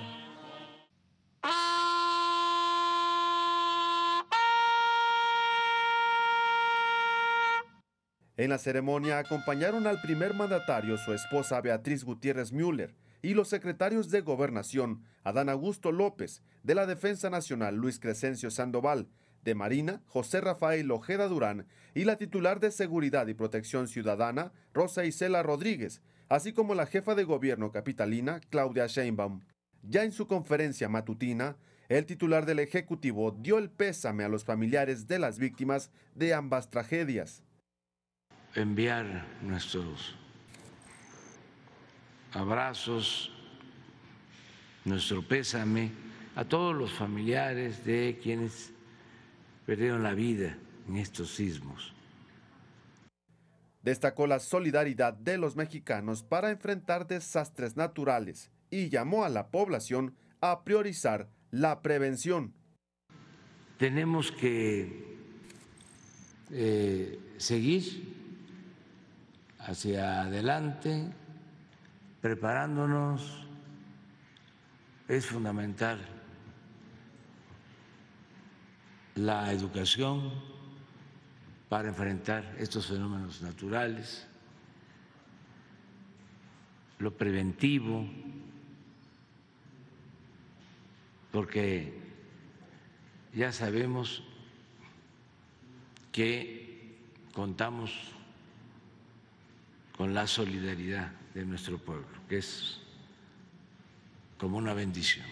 En 8.38 8.48
la 8.48 8.56
ceremonia 8.56 9.18
acompañaron 9.18 9.86
al 9.86 10.00
primer 10.00 10.32
mandatario 10.32 10.96
su 10.96 11.12
esposa 11.12 11.60
Beatriz 11.60 12.02
Gutiérrez 12.02 12.50
Müller 12.50 12.94
y 13.20 13.34
los 13.34 13.48
secretarios 13.48 14.08
de 14.08 14.22
Gobernación 14.22 15.04
Adán 15.22 15.50
Augusto 15.50 15.92
López, 15.92 16.42
de 16.62 16.74
la 16.74 16.86
Defensa 16.86 17.28
Nacional 17.28 17.76
Luis 17.76 18.00
Crescencio 18.00 18.50
Sandoval, 18.50 19.06
de 19.44 19.54
Marina 19.54 20.00
José 20.06 20.40
Rafael 20.40 20.90
Ojeda 20.90 21.28
Durán 21.28 21.66
y 21.94 22.04
la 22.04 22.16
titular 22.16 22.58
de 22.58 22.70
Seguridad 22.70 23.26
y 23.26 23.34
Protección 23.34 23.86
Ciudadana 23.86 24.52
Rosa 24.72 25.04
Isela 25.04 25.42
Rodríguez, 25.42 26.00
así 26.30 26.54
como 26.54 26.74
la 26.74 26.86
jefa 26.86 27.14
de 27.14 27.24
gobierno 27.24 27.70
capitalina 27.70 28.40
Claudia 28.48 28.86
Sheinbaum. 28.86 29.42
Ya 29.82 30.04
en 30.04 30.12
su 30.12 30.26
conferencia 30.26 30.88
matutina, 30.88 31.58
el 31.90 32.06
titular 32.06 32.46
del 32.46 32.60
Ejecutivo 32.60 33.32
dio 33.32 33.58
el 33.58 33.68
pésame 33.68 34.24
a 34.24 34.30
los 34.30 34.44
familiares 34.44 35.06
de 35.06 35.18
las 35.18 35.38
víctimas 35.38 35.90
de 36.14 36.32
ambas 36.32 36.70
tragedias 36.70 37.44
enviar 38.54 39.26
nuestros 39.42 40.14
abrazos, 42.32 43.30
nuestro 44.84 45.22
pésame 45.22 45.90
a 46.34 46.44
todos 46.44 46.74
los 46.74 46.92
familiares 46.92 47.84
de 47.84 48.18
quienes 48.22 48.72
perdieron 49.66 50.02
la 50.02 50.14
vida 50.14 50.56
en 50.88 50.96
estos 50.96 51.34
sismos. 51.34 51.92
Destacó 53.82 54.26
la 54.26 54.38
solidaridad 54.38 55.12
de 55.12 55.38
los 55.38 55.56
mexicanos 55.56 56.22
para 56.22 56.50
enfrentar 56.50 57.06
desastres 57.06 57.76
naturales 57.76 58.50
y 58.70 58.88
llamó 58.88 59.24
a 59.24 59.28
la 59.28 59.48
población 59.48 60.14
a 60.40 60.64
priorizar 60.64 61.28
la 61.50 61.82
prevención. 61.82 62.54
Tenemos 63.78 64.30
que 64.30 65.16
eh, 66.50 67.18
seguir 67.38 68.21
hacia 69.66 70.22
adelante, 70.22 71.12
preparándonos, 72.20 73.46
es 75.08 75.26
fundamental 75.26 76.00
la 79.16 79.52
educación 79.52 80.32
para 81.68 81.88
enfrentar 81.88 82.56
estos 82.58 82.86
fenómenos 82.86 83.42
naturales, 83.42 84.26
lo 86.98 87.10
preventivo, 87.16 88.06
porque 91.30 91.98
ya 93.34 93.52
sabemos 93.52 94.22
que 96.12 96.98
contamos 97.32 98.12
con 100.02 100.14
la 100.14 100.26
solidaridad 100.26 101.12
de 101.32 101.46
nuestro 101.46 101.78
pueblo, 101.78 102.08
que 102.28 102.38
es 102.38 102.80
como 104.36 104.58
una 104.58 104.74
bendición. 104.74 105.24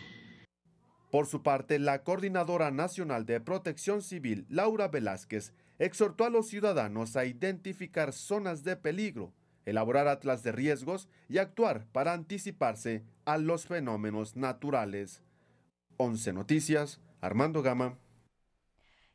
Por 1.11 1.27
su 1.27 1.43
parte, 1.43 1.81
la 1.81 2.05
Coordinadora 2.05 2.71
Nacional 2.71 3.27
de 3.27 3.41
Protección 3.41 4.01
Civil, 4.01 4.47
Laura 4.49 4.87
Velázquez, 4.87 5.55
exhortó 5.81 6.25
a 6.25 6.31
los 6.31 6.47
ciudadanos 6.47 7.17
a 7.17 7.25
identificar 7.25 8.13
zonas 8.13 8.63
de 8.63 8.77
peligro, 8.77 9.33
elaborar 9.67 10.07
atlas 10.07 10.45
de 10.45 10.53
riesgos 10.53 11.09
y 11.29 11.39
actuar 11.39 11.89
para 11.91 12.13
anticiparse 12.13 13.03
a 13.25 13.39
los 13.39 13.67
fenómenos 13.67 14.37
naturales. 14.37 15.21
11 15.97 16.33
Noticias, 16.33 17.01
Armando 17.21 17.63
Gama. 17.63 17.99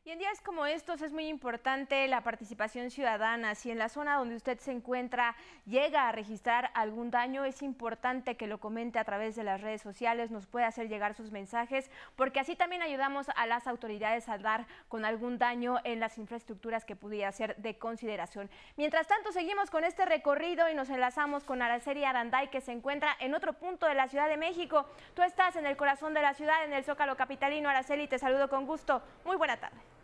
Y 0.06 0.12
en 0.12 0.20
días 0.20 0.40
como 0.40 0.66
estos 0.66 1.02
es 1.02 1.12
muy 1.12 1.26
importante 1.26 2.06
la 2.06 2.20
participación 2.20 2.92
ciudadana. 2.92 3.56
Si 3.56 3.72
en 3.72 3.78
la 3.78 3.88
zona 3.88 4.18
donde 4.18 4.36
usted 4.36 4.56
se 4.60 4.70
encuentra 4.70 5.34
llega 5.64 6.08
a 6.08 6.12
registrar 6.12 6.70
algún 6.74 7.10
daño, 7.10 7.44
es 7.44 7.60
importante 7.60 8.36
que 8.36 8.46
lo 8.46 8.60
comente 8.60 9.00
a 9.00 9.04
través 9.04 9.34
de 9.34 9.42
las 9.42 9.62
redes 9.62 9.82
sociales, 9.82 10.30
nos 10.30 10.46
puede 10.46 10.64
hacer 10.64 10.88
llegar 10.88 11.14
sus 11.14 11.32
mensajes, 11.32 11.90
porque 12.14 12.38
así 12.38 12.54
también 12.54 12.82
ayudamos 12.82 13.26
a 13.34 13.46
las 13.46 13.66
autoridades 13.66 14.28
a 14.28 14.38
dar 14.38 14.68
con 14.86 15.04
algún 15.04 15.38
daño 15.38 15.78
en 15.82 15.98
las 15.98 16.18
infraestructuras 16.18 16.84
que 16.84 16.94
pudiera 16.94 17.32
ser 17.32 17.56
de 17.56 17.76
consideración. 17.76 18.48
Mientras 18.76 19.08
tanto, 19.08 19.32
seguimos 19.32 19.70
con 19.70 19.82
este 19.82 20.04
recorrido 20.04 20.70
y 20.70 20.76
nos 20.76 20.88
enlazamos 20.88 21.42
con 21.42 21.62
Araceli 21.62 22.04
Aranday, 22.04 22.48
que 22.50 22.60
se 22.60 22.70
encuentra 22.70 23.16
en 23.18 23.34
otro 23.34 23.54
punto 23.54 23.86
de 23.86 23.94
la 23.94 24.06
Ciudad 24.06 24.28
de 24.28 24.36
México. 24.36 24.86
Tú 25.14 25.22
estás 25.22 25.56
en 25.56 25.66
el 25.66 25.76
corazón 25.76 26.14
de 26.14 26.22
la 26.22 26.34
ciudad, 26.34 26.64
en 26.64 26.74
el 26.74 26.84
Zócalo 26.84 27.16
Capitalino. 27.16 27.68
Araceli, 27.68 28.06
te 28.06 28.20
saludo 28.20 28.48
con 28.48 28.66
gusto. 28.66 29.02
Muy 29.24 29.34
buena 29.34 29.56
tarde. 29.56 29.95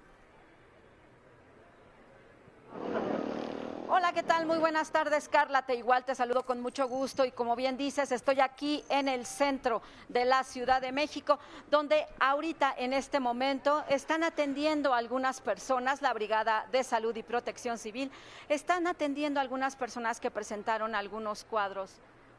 Hola, 3.95 4.15
¿qué 4.15 4.23
tal? 4.23 4.47
Muy 4.47 4.57
buenas 4.57 4.91
tardes, 4.91 5.29
Carla. 5.29 5.67
Te 5.67 5.75
igual 5.75 6.03
te 6.03 6.15
saludo 6.15 6.47
con 6.47 6.63
mucho 6.63 6.89
gusto 6.89 7.27
y 7.27 7.31
como 7.31 7.55
bien 7.55 7.77
dices, 7.77 8.11
estoy 8.11 8.41
aquí 8.41 8.83
en 8.89 9.07
el 9.07 9.27
centro 9.27 9.83
de 10.09 10.25
la 10.25 10.45
Ciudad 10.45 10.81
de 10.81 10.93
México, 10.93 11.39
donde 11.71 12.07
ahorita 12.19 12.75
en 12.79 12.95
este 12.95 13.21
momento 13.21 13.85
están 13.91 14.25
atendiendo 14.25 14.95
a 14.95 14.97
algunas 14.97 15.43
personas, 15.43 16.01
la 16.01 16.15
Brigada 16.15 16.67
de 16.73 16.85
Salud 16.85 17.15
y 17.15 17.23
Protección 17.23 17.77
Civil, 17.77 18.11
están 18.49 18.87
atendiendo 18.87 19.41
a 19.41 19.43
algunas 19.43 19.77
personas 19.77 20.21
que 20.21 20.31
presentaron 20.31 20.95
algunos 20.95 21.45
cuadros 21.45 21.93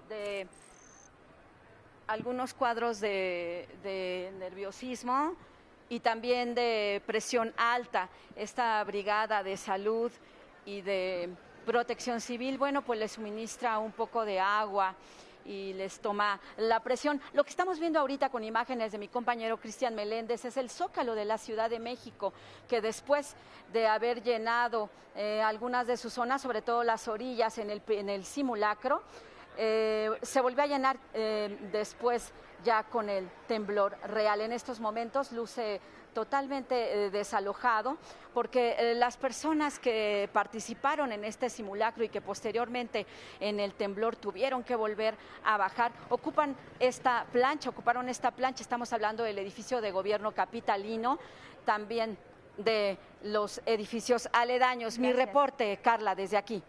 de 0.09 0.47
algunos 2.07 2.55
cuadros 2.55 2.99
de, 2.99 3.69
de 3.83 4.33
nerviosismo 4.39 5.35
y 5.87 5.99
también 5.99 6.55
de 6.55 7.03
presión 7.05 7.53
alta. 7.57 8.09
Esta 8.35 8.83
brigada 8.83 9.43
de 9.43 9.55
salud 9.55 10.11
y 10.65 10.81
de 10.81 11.29
protección 11.65 12.21
civil, 12.21 12.57
bueno, 12.57 12.81
pues 12.81 12.99
les 12.99 13.13
suministra 13.13 13.79
un 13.79 13.91
poco 13.91 14.25
de 14.25 14.39
agua 14.39 14.95
y 15.45 15.73
les 15.73 15.99
toma 15.99 16.39
la 16.57 16.79
presión. 16.79 17.21
Lo 17.33 17.43
que 17.43 17.49
estamos 17.49 17.79
viendo 17.79 17.99
ahorita 17.99 18.29
con 18.29 18.43
imágenes 18.43 18.91
de 18.91 18.97
mi 18.97 19.07
compañero 19.07 19.57
Cristian 19.57 19.95
Meléndez 19.95 20.45
es 20.45 20.57
el 20.57 20.69
zócalo 20.69 21.15
de 21.15 21.25
la 21.25 21.37
Ciudad 21.37 21.69
de 21.69 21.79
México, 21.79 22.33
que 22.67 22.81
después 22.81 23.35
de 23.71 23.87
haber 23.87 24.23
llenado 24.23 24.89
eh, 25.15 25.41
algunas 25.41 25.87
de 25.87 25.97
sus 25.97 26.13
zonas, 26.13 26.41
sobre 26.41 26.61
todo 26.61 26.83
las 26.83 27.07
orillas 27.07 27.57
en 27.57 27.69
el, 27.69 27.81
en 27.87 28.09
el 28.09 28.25
simulacro, 28.25 29.03
eh, 29.57 30.09
se 30.21 30.41
volvió 30.41 30.63
a 30.63 30.67
llenar 30.67 30.97
eh, 31.13 31.57
después 31.71 32.31
ya 32.63 32.83
con 32.83 33.09
el 33.09 33.29
temblor 33.47 33.97
real. 34.07 34.41
En 34.41 34.51
estos 34.51 34.79
momentos 34.79 35.31
luce 35.31 35.79
totalmente 36.13 37.05
eh, 37.05 37.09
desalojado 37.09 37.97
porque 38.33 38.75
eh, 38.77 38.95
las 38.95 39.17
personas 39.17 39.79
que 39.79 40.29
participaron 40.31 41.11
en 41.11 41.23
este 41.23 41.49
simulacro 41.49 42.03
y 42.03 42.09
que 42.09 42.21
posteriormente 42.21 43.05
en 43.39 43.59
el 43.59 43.73
temblor 43.73 44.15
tuvieron 44.15 44.63
que 44.63 44.75
volver 44.75 45.15
a 45.43 45.57
bajar, 45.57 45.91
ocupan 46.09 46.55
esta 46.79 47.25
plancha, 47.31 47.69
ocuparon 47.69 48.09
esta 48.09 48.31
plancha, 48.31 48.63
estamos 48.63 48.91
hablando 48.93 49.23
del 49.23 49.39
edificio 49.39 49.81
de 49.81 49.91
gobierno 49.91 50.31
capitalino, 50.31 51.19
también 51.65 52.17
de 52.57 52.97
los 53.23 53.61
edificios 53.65 54.29
aledaños. 54.31 54.99
Mi 54.99 55.11
reporte, 55.11 55.79
Carla, 55.81 56.15
desde 56.15 56.37
aquí. 56.37 56.63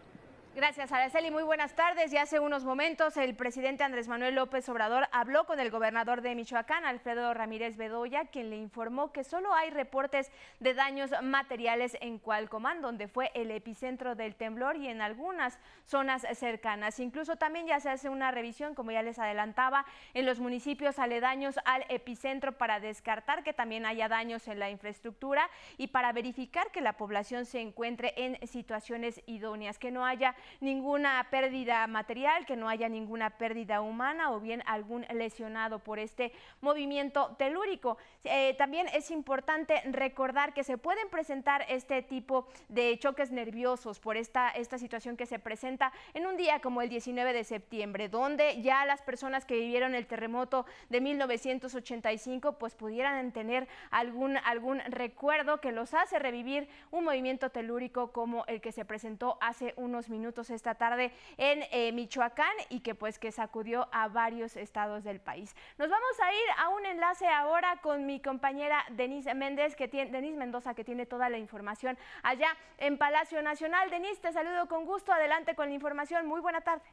Gracias, 0.55 0.89
Araceli. 0.93 1.31
Muy 1.31 1.43
buenas 1.43 1.75
tardes. 1.75 2.13
Y 2.13 2.17
hace 2.17 2.39
unos 2.39 2.63
momentos 2.63 3.17
el 3.17 3.35
presidente 3.35 3.83
Andrés 3.83 4.07
Manuel 4.07 4.35
López 4.35 4.69
Obrador 4.69 5.09
habló 5.11 5.45
con 5.45 5.59
el 5.59 5.69
gobernador 5.69 6.21
de 6.21 6.33
Michoacán, 6.33 6.85
Alfredo 6.85 7.33
Ramírez 7.33 7.75
Bedoya, 7.75 8.23
quien 8.27 8.49
le 8.49 8.55
informó 8.55 9.11
que 9.11 9.25
solo 9.25 9.53
hay 9.53 9.69
reportes 9.69 10.31
de 10.61 10.73
daños 10.73 11.11
materiales 11.21 11.97
en 11.99 12.19
Cualcomán, 12.19 12.81
donde 12.81 13.09
fue 13.09 13.31
el 13.33 13.51
epicentro 13.51 14.15
del 14.15 14.35
temblor 14.35 14.77
y 14.77 14.87
en 14.87 15.01
algunas 15.01 15.59
zonas 15.83 16.25
cercanas. 16.35 17.01
Incluso 17.01 17.35
también 17.35 17.67
ya 17.67 17.81
se 17.81 17.89
hace 17.89 18.07
una 18.07 18.31
revisión, 18.31 18.75
como 18.75 18.91
ya 18.91 19.03
les 19.03 19.19
adelantaba, 19.19 19.85
en 20.13 20.25
los 20.25 20.39
municipios 20.39 20.99
aledaños 20.99 21.59
al 21.65 21.83
epicentro 21.89 22.53
para 22.53 22.79
descartar 22.79 23.43
que 23.43 23.51
también 23.51 23.85
haya 23.85 24.07
daños 24.07 24.47
en 24.47 24.59
la 24.59 24.69
infraestructura 24.69 25.49
y 25.77 25.87
para 25.87 26.13
verificar 26.13 26.71
que 26.71 26.79
la 26.79 26.93
población 26.93 27.45
se 27.45 27.59
encuentre 27.59 28.13
en 28.15 28.47
situaciones 28.47 29.21
idóneas, 29.25 29.77
que 29.77 29.91
no 29.91 30.05
haya 30.05 30.33
ninguna 30.59 31.27
pérdida 31.29 31.87
material, 31.87 32.45
que 32.45 32.55
no 32.55 32.69
haya 32.69 32.89
ninguna 32.89 33.31
pérdida 33.31 33.81
humana 33.81 34.31
o 34.31 34.39
bien 34.39 34.63
algún 34.65 35.05
lesionado 35.13 35.79
por 35.79 35.99
este 35.99 36.31
movimiento 36.61 37.35
telúrico. 37.37 37.97
Eh, 38.23 38.55
también 38.57 38.87
es 38.93 39.11
importante 39.11 39.81
recordar 39.85 40.53
que 40.53 40.63
se 40.63 40.77
pueden 40.77 41.09
presentar 41.09 41.65
este 41.69 42.01
tipo 42.01 42.47
de 42.69 42.97
choques 42.99 43.31
nerviosos 43.31 43.99
por 43.99 44.17
esta, 44.17 44.49
esta 44.49 44.77
situación 44.77 45.17
que 45.17 45.25
se 45.25 45.39
presenta 45.39 45.91
en 46.13 46.25
un 46.25 46.37
día 46.37 46.59
como 46.59 46.81
el 46.81 46.89
19 46.89 47.33
de 47.33 47.43
septiembre, 47.43 48.09
donde 48.09 48.61
ya 48.61 48.85
las 48.85 49.01
personas 49.01 49.45
que 49.45 49.55
vivieron 49.55 49.95
el 49.95 50.07
terremoto 50.07 50.65
de 50.89 51.01
1985 51.01 52.57
pues 52.57 52.75
pudieran 52.75 53.31
tener 53.31 53.67
algún, 53.91 54.37
algún 54.37 54.79
recuerdo 54.87 55.61
que 55.61 55.71
los 55.71 55.93
hace 55.93 56.19
revivir 56.19 56.67
un 56.91 57.03
movimiento 57.03 57.49
telúrico 57.49 58.11
como 58.11 58.45
el 58.47 58.61
que 58.61 58.71
se 58.71 58.85
presentó 58.85 59.37
hace 59.41 59.73
unos 59.77 60.09
minutos 60.09 60.34
esta 60.49 60.75
tarde 60.75 61.11
en 61.37 61.63
eh, 61.71 61.91
Michoacán 61.93 62.53
y 62.69 62.81
que 62.81 62.93
pues 62.93 63.17
que 63.19 63.31
sacudió 63.31 63.87
a 63.91 64.07
varios 64.07 64.57
estados 64.57 65.03
del 65.03 65.19
país. 65.19 65.55
Nos 65.77 65.89
vamos 65.89 66.19
a 66.21 66.33
ir 66.33 66.49
a 66.57 66.69
un 66.69 66.85
enlace 66.85 67.27
ahora 67.27 67.77
con 67.81 68.05
mi 68.05 68.19
compañera 68.19 68.83
Denise 68.91 69.33
Méndez, 69.33 69.75
que 69.75 69.87
tiene, 69.87 70.11
Denise 70.11 70.37
Mendoza, 70.37 70.73
que 70.73 70.83
tiene 70.83 71.05
toda 71.05 71.29
la 71.29 71.37
información 71.37 71.97
allá 72.23 72.55
en 72.77 72.97
Palacio 72.97 73.41
Nacional. 73.41 73.89
Denise, 73.89 74.21
te 74.21 74.33
saludo 74.33 74.67
con 74.67 74.85
gusto. 74.85 75.13
Adelante 75.13 75.55
con 75.55 75.69
la 75.69 75.75
información. 75.75 76.25
Muy 76.25 76.41
buena 76.41 76.61
tarde. 76.61 76.83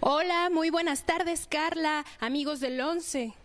Hola, 0.00 0.50
muy 0.50 0.70
buenas 0.70 1.04
tardes, 1.04 1.46
Carla, 1.46 2.04
amigos 2.20 2.60
del 2.60 2.80
11. 2.80 3.43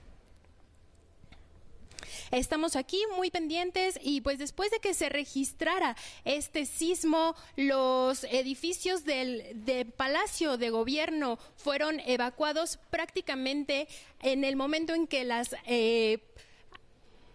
Estamos 2.31 2.75
aquí 2.75 3.01
muy 3.15 3.31
pendientes 3.31 3.99
y 4.01 4.21
pues 4.21 4.37
después 4.37 4.71
de 4.71 4.79
que 4.79 4.93
se 4.93 5.09
registrara 5.09 5.95
este 6.25 6.65
sismo, 6.65 7.35
los 7.55 8.23
edificios 8.25 9.03
del, 9.03 9.57
Palacio 9.97 10.57
de 10.57 10.69
Gobierno 10.69 11.39
fueron 11.55 11.99
evacuados 12.01 12.77
prácticamente 12.89 13.87
en 14.21 14.43
el 14.43 14.55
momento 14.55 14.93
en 14.93 15.07
que 15.07 15.23
las... 15.23 15.55
Eh, 15.65 16.19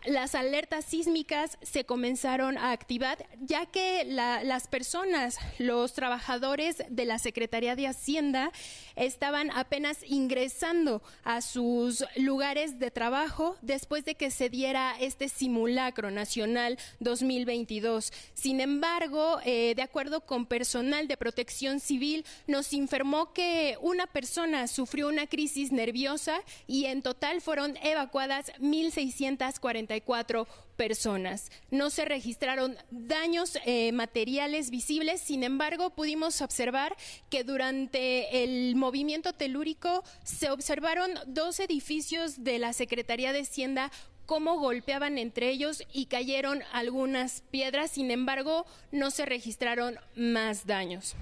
las 0.04 0.34
alertas 0.34 0.84
sísmicas 0.84 1.56
se 1.62 1.84
comenzaron 1.84 2.58
a 2.58 2.72
activar, 2.72 3.26
ya 3.40 3.64
que 3.64 4.04
las 4.04 4.68
personas, 4.68 5.38
los 5.58 5.94
trabajadores 5.94 6.82
de 6.90 7.04
la 7.06 7.18
Secretaría 7.18 7.74
de 7.74 7.86
Hacienda, 7.86 8.52
estaban 8.96 9.50
apenas 9.50 9.98
ingresando 10.06 11.02
a 11.22 11.40
sus 11.40 12.04
lugares 12.16 12.78
de 12.78 12.90
trabajo 12.90 13.56
después 13.62 14.04
de 14.04 14.14
que 14.14 14.30
se 14.30 14.48
diera 14.48 14.96
este 15.00 15.28
simulacro 15.28 16.10
nacional 16.10 16.78
2022. 17.00 18.12
Sin 18.34 18.60
embargo, 18.60 19.38
eh, 19.44 19.74
de 19.74 19.82
acuerdo 19.82 20.20
con 20.22 20.46
personal 20.46 21.08
de 21.08 21.16
protección 21.16 21.80
civil, 21.80 22.24
nos 22.46 22.72
informó 22.72 23.32
que 23.32 23.76
una 23.80 24.06
persona 24.06 24.68
sufrió 24.68 25.08
una 25.08 25.26
crisis 25.26 25.72
nerviosa 25.72 26.40
y 26.66 26.86
en 26.86 27.02
total 27.02 27.40
fueron 27.40 27.76
evacuadas 27.82 28.52
1.644 28.60 30.46
personas. 30.76 31.50
No 31.70 31.90
se 31.90 32.04
registraron 32.04 32.76
daños 32.90 33.58
eh, 33.64 33.92
materiales 33.92 34.70
visibles, 34.70 35.20
sin 35.20 35.44
embargo, 35.44 35.90
pudimos 35.90 36.42
observar 36.42 36.96
que 37.30 37.44
durante 37.44 38.42
el 38.44 38.74
movimiento 38.84 39.32
telúrico 39.32 40.04
se 40.24 40.50
observaron 40.50 41.10
dos 41.26 41.58
edificios 41.58 42.44
de 42.44 42.58
la 42.58 42.74
Secretaría 42.74 43.32
de 43.32 43.40
Hacienda 43.40 43.90
cómo 44.26 44.58
golpeaban 44.58 45.16
entre 45.16 45.48
ellos 45.48 45.82
y 45.90 46.04
cayeron 46.04 46.62
algunas 46.70 47.40
piedras, 47.50 47.92
sin 47.92 48.10
embargo, 48.10 48.66
no 48.92 49.10
se 49.10 49.24
registraron 49.24 49.96
más 50.16 50.66
daños. 50.66 51.16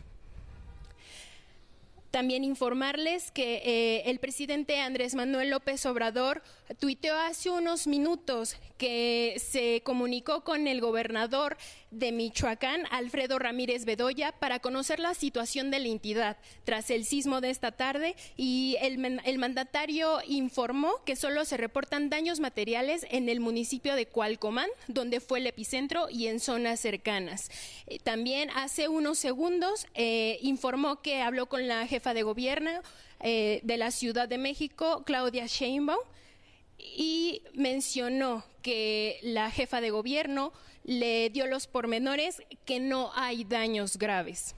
También 2.13 2.45
informarles 2.45 3.31
que 3.31 3.63
eh, 3.65 4.03
el 4.11 4.19
presidente 4.19 4.79
Andrés 4.81 5.15
Manuel 5.15 5.49
López 5.49 5.87
Obrador 5.87 6.43
tuiteó 6.79 7.17
hace 7.17 7.49
unos 7.49 7.87
minutos 7.87 8.57
que 8.77 9.37
se 9.39 9.81
comunicó 9.83 10.45
con 10.45 10.67
el 10.67 10.83
gobernador 10.83 11.57
de 11.91 12.13
Michoacán, 12.13 12.83
Alfredo 12.91 13.39
Ramírez 13.39 13.85
Bedoya, 13.85 14.33
para 14.33 14.59
conocer 14.59 14.99
la 14.99 15.15
situación 15.15 15.71
de 15.71 15.79
la 15.79 15.89
entidad 15.89 16.37
tras 16.65 16.91
el 16.91 17.05
sismo 17.05 17.41
de 17.41 17.51
esta 17.51 17.73
tarde 17.73 18.15
y 18.37 18.77
el, 18.81 18.99
mandatario 19.39 20.19
informó 20.27 21.05
que 21.05 21.17
solo 21.17 21.45
se 21.45 21.57
reportan 21.57 22.11
daños 22.11 22.41
materiales 22.41 23.07
en 23.11 23.29
el 23.29 23.41
municipio 23.41 23.95
de 23.95 24.07
Cualcomán, 24.07 24.69
donde 24.89 25.21
fue 25.21 25.39
el 25.39 25.47
epicentro 25.47 26.09
y 26.11 26.27
en 26.27 26.41
zonas 26.41 26.81
cercanas. 26.81 27.51
Eh, 27.87 27.99
también 27.99 28.51
hace 28.51 28.89
unos 28.89 29.19
segundos 29.19 29.87
eh, 29.95 30.39
informó 30.43 31.01
que 31.03 31.23
habló 31.23 31.47
con 31.47 31.69
la 31.69 31.87
jefa 31.87 32.02
de 32.11 32.23
gobierno 32.23 32.71
eh, 33.21 33.61
de 33.63 33.77
la 33.77 33.91
Ciudad 33.91 34.29
de 34.29 34.39
México, 34.39 35.03
Claudia 35.07 35.47
Sheinbaum, 35.47 36.01
y 36.79 37.43
mencionó 37.55 38.45
que 38.63 39.19
la 39.23 39.51
jefa 39.51 39.81
de 39.81 39.91
gobierno 39.91 40.53
le 40.85 41.31
dio 41.31 41.47
los 41.47 41.67
pormenores 41.67 42.43
que 42.65 42.81
no 42.81 43.13
hay 43.15 43.45
daños 43.45 43.97
graves. 43.97 44.55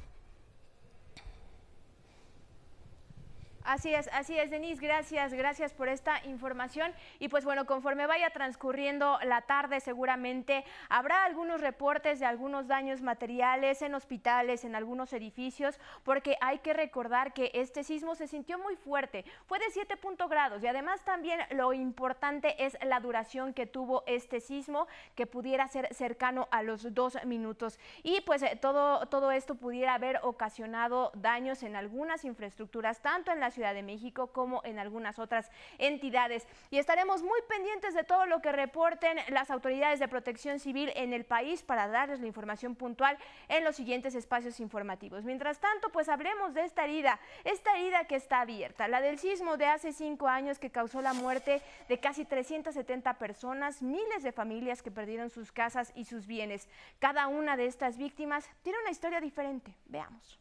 Así 3.65 3.95
es, 3.95 4.11
así 4.13 4.39
es, 4.39 4.51
Denise, 4.51 4.81
gracias, 4.81 5.33
gracias 5.33 5.73
por 5.73 5.89
esta 5.89 6.23
información. 6.27 6.93
Y 7.19 7.29
pues 7.29 7.47
bueno, 7.47 7.65
conforme 7.65 8.07
vaya 8.07 8.29
transcurriendo 8.29 9.19
la 9.25 9.41
tarde, 9.41 9.81
seguramente 9.81 10.67
habrá 10.91 11.25
algunos 11.25 11.63
reportes 11.63 12.21
de 12.21 12.27
algunos 12.27 12.67
daños 12.67 13.01
materiales 13.01 13.81
en 13.81 13.95
hospitales, 13.95 14.67
en 14.67 14.75
algunos 14.77 15.15
edificios, 15.15 15.81
porque 16.03 16.37
hay 16.43 16.59
que 16.59 16.75
recordar 16.75 17.33
que 17.33 17.51
este 17.55 17.85
sismo 17.85 18.15
se 18.15 18.27
sintió 18.27 18.59
muy 18.59 18.77
fuerte, 18.77 19.25
fue 19.47 19.59
de 19.59 19.71
7 19.71 19.95
grados 20.29 20.63
y 20.63 20.67
además 20.67 21.03
también 21.03 21.41
lo 21.51 21.73
importante 21.73 22.67
es 22.67 22.77
la 22.85 23.01
duración 23.01 23.55
que 23.55 23.67
tuvo 23.67 24.05
este 24.07 24.41
sismo, 24.41 24.87
que 25.15 25.27
pudiera 25.27 25.67
ser 25.69 25.93
cercano 25.95 26.49
a 26.51 26.63
los 26.63 26.95
dos 26.95 27.17
minutos. 27.25 27.79
Y 28.03 28.21
pues 28.21 28.43
eh, 28.43 28.59
todo, 28.61 29.07
todo 29.07 29.31
esto 29.33 29.55
pudiera 29.55 29.95
haber 29.95 30.21
ocasionado 30.23 31.13
daños 31.15 31.63
en 31.63 31.77
algunas 31.77 32.27
infraestructuras, 32.27 33.01
tanto 33.01 33.33
en 33.33 33.41
la 33.41 33.54
Ciudad 33.55 33.73
de 33.73 33.83
México 33.83 34.27
como 34.29 34.61
en 34.65 34.79
algunas 34.79 35.19
otras 35.19 35.51
entidades. 35.79 36.47
Y 36.71 36.79
estaremos 36.79 37.23
muy 37.23 37.41
pendientes 37.49 37.95
de 37.95 38.05
todo 38.05 38.27
lo 38.27 38.41
que 38.41 38.53
reporten 38.53 39.19
las 39.29 39.51
autoridades 39.51 40.01
de 40.01 40.09
protección 40.09 40.59
civil 40.59 40.93
en 40.95 41.13
el 41.13 41.25
país 41.25 41.63
para 41.63 41.89
darles 41.89 42.21
la 42.21 42.27
información 42.27 42.75
puntual 42.75 43.17
en 43.49 43.65
los 43.65 43.77
siguientes 43.77 44.15
espacios 44.15 44.61
informativos. 44.61 45.25
Mientras 45.25 45.61
tanto, 45.61 45.91
pues 45.91 46.09
hablemos 46.09 46.55
de 46.55 46.65
esta 46.65 46.85
herida, 46.85 47.19
esta 47.45 47.77
herida 47.77 48.05
que 48.05 48.17
está 48.17 48.41
abierta, 48.41 48.89
la 48.89 49.01
del 49.01 49.19
sismo 49.19 49.57
de 49.57 49.67
hace 49.67 49.93
cinco 49.93 50.29
años 50.29 50.59
que 50.59 50.71
causó 50.71 51.01
la 51.01 51.15
muerte 51.15 51.63
de 51.89 51.99
casi 51.99 52.25
370 52.25 53.15
personas, 53.19 53.83
miles 53.83 54.23
de 54.23 54.33
familias 54.33 54.83
que 54.83 54.91
perdieron 54.91 55.31
sus 55.31 55.53
casas 55.53 55.93
y 55.95 56.05
sus 56.05 56.27
bienes. 56.27 56.69
Cada 56.99 57.29
una 57.29 57.57
de 57.57 57.67
estas 57.67 57.97
víctimas 57.97 58.49
tiene 58.63 58.79
una 58.81 58.91
historia 58.91 59.21
diferente. 59.21 59.75
Veamos. 59.87 60.39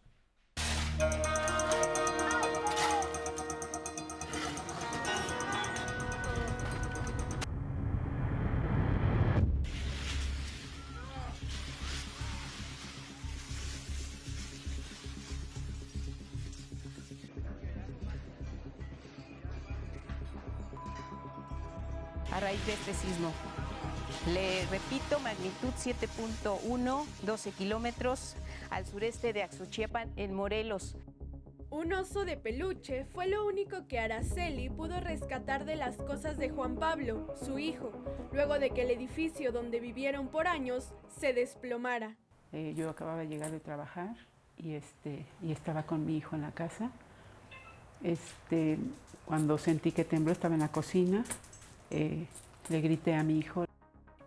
De 22.65 22.73
este 22.73 22.93
sismo. 22.93 23.31
Le 24.33 24.65
repito, 24.67 25.19
magnitud 25.19 25.69
7.1, 25.77 27.05
12 27.23 27.51
kilómetros 27.51 28.35
al 28.69 28.85
sureste 28.85 29.33
de 29.33 29.43
Axuchiapan, 29.43 30.11
en 30.15 30.33
Morelos. 30.33 30.95
Un 31.69 31.91
oso 31.91 32.23
de 32.23 32.37
peluche 32.37 33.05
fue 33.05 33.27
lo 33.27 33.45
único 33.45 33.87
que 33.87 33.99
Araceli 33.99 34.69
pudo 34.69 34.99
rescatar 34.99 35.65
de 35.65 35.75
las 35.75 35.97
cosas 35.97 36.37
de 36.37 36.51
Juan 36.51 36.75
Pablo, 36.75 37.35
su 37.43 37.59
hijo, 37.59 37.91
luego 38.31 38.59
de 38.59 38.69
que 38.69 38.83
el 38.83 38.91
edificio 38.91 39.51
donde 39.51 39.79
vivieron 39.79 40.27
por 40.27 40.47
años 40.47 40.89
se 41.19 41.33
desplomara. 41.33 42.15
Eh, 42.53 42.73
yo 42.77 42.89
acababa 42.89 43.21
de 43.21 43.27
llegar 43.27 43.51
de 43.51 43.59
trabajar 43.59 44.15
y, 44.55 44.75
este, 44.75 45.25
y 45.41 45.51
estaba 45.51 45.83
con 45.83 46.05
mi 46.05 46.15
hijo 46.15 46.35
en 46.35 46.43
la 46.43 46.51
casa. 46.51 46.91
Este, 48.03 48.77
cuando 49.25 49.57
sentí 49.57 49.91
que 49.91 50.05
tembló, 50.05 50.31
estaba 50.31 50.53
en 50.53 50.61
la 50.61 50.71
cocina, 50.71 51.25
eh, 51.89 52.27
le 52.69 52.81
grité 52.81 53.13
a 53.13 53.23
mi 53.23 53.39
hijo. 53.39 53.65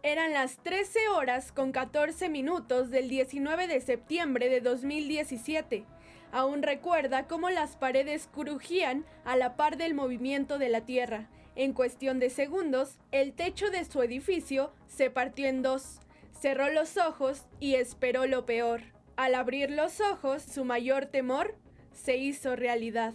Eran 0.02 0.32
las 0.32 0.58
13 0.58 1.08
horas 1.08 1.50
con 1.50 1.72
14 1.72 2.28
minutos 2.28 2.90
del 2.90 3.08
19 3.08 3.66
de 3.66 3.80
septiembre 3.80 4.48
de 4.48 4.60
2017. 4.60 5.84
Aún 6.32 6.62
recuerda 6.62 7.26
cómo 7.26 7.50
las 7.50 7.76
paredes 7.76 8.28
crujían 8.32 9.04
a 9.24 9.36
la 9.36 9.56
par 9.56 9.76
del 9.76 9.94
movimiento 9.94 10.58
de 10.58 10.68
la 10.68 10.82
tierra. 10.82 11.28
En 11.56 11.72
cuestión 11.72 12.18
de 12.18 12.30
segundos, 12.30 12.98
el 13.10 13.32
techo 13.32 13.70
de 13.70 13.84
su 13.84 14.02
edificio 14.02 14.72
se 14.86 15.10
partió 15.10 15.46
en 15.46 15.62
dos. 15.62 16.00
Cerró 16.38 16.70
los 16.70 16.98
ojos 16.98 17.46
y 17.58 17.74
esperó 17.74 18.26
lo 18.26 18.44
peor. 18.44 18.82
Al 19.16 19.34
abrir 19.34 19.70
los 19.70 20.00
ojos, 20.00 20.42
su 20.42 20.64
mayor 20.64 21.06
temor 21.06 21.54
se 21.92 22.16
hizo 22.16 22.54
realidad. 22.54 23.14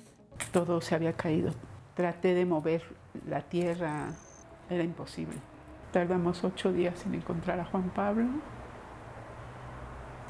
Todo 0.51 0.81
se 0.81 0.95
había 0.95 1.13
caído. 1.13 1.53
Traté 1.93 2.33
de 2.33 2.45
mover 2.45 2.81
la 3.27 3.41
tierra, 3.41 4.11
era 4.71 4.83
imposible. 4.83 5.37
Tardamos 5.91 6.43
ocho 6.43 6.71
días 6.71 7.05
en 7.05 7.15
encontrar 7.15 7.59
a 7.59 7.65
Juan 7.65 7.93
Pablo. 7.93 8.29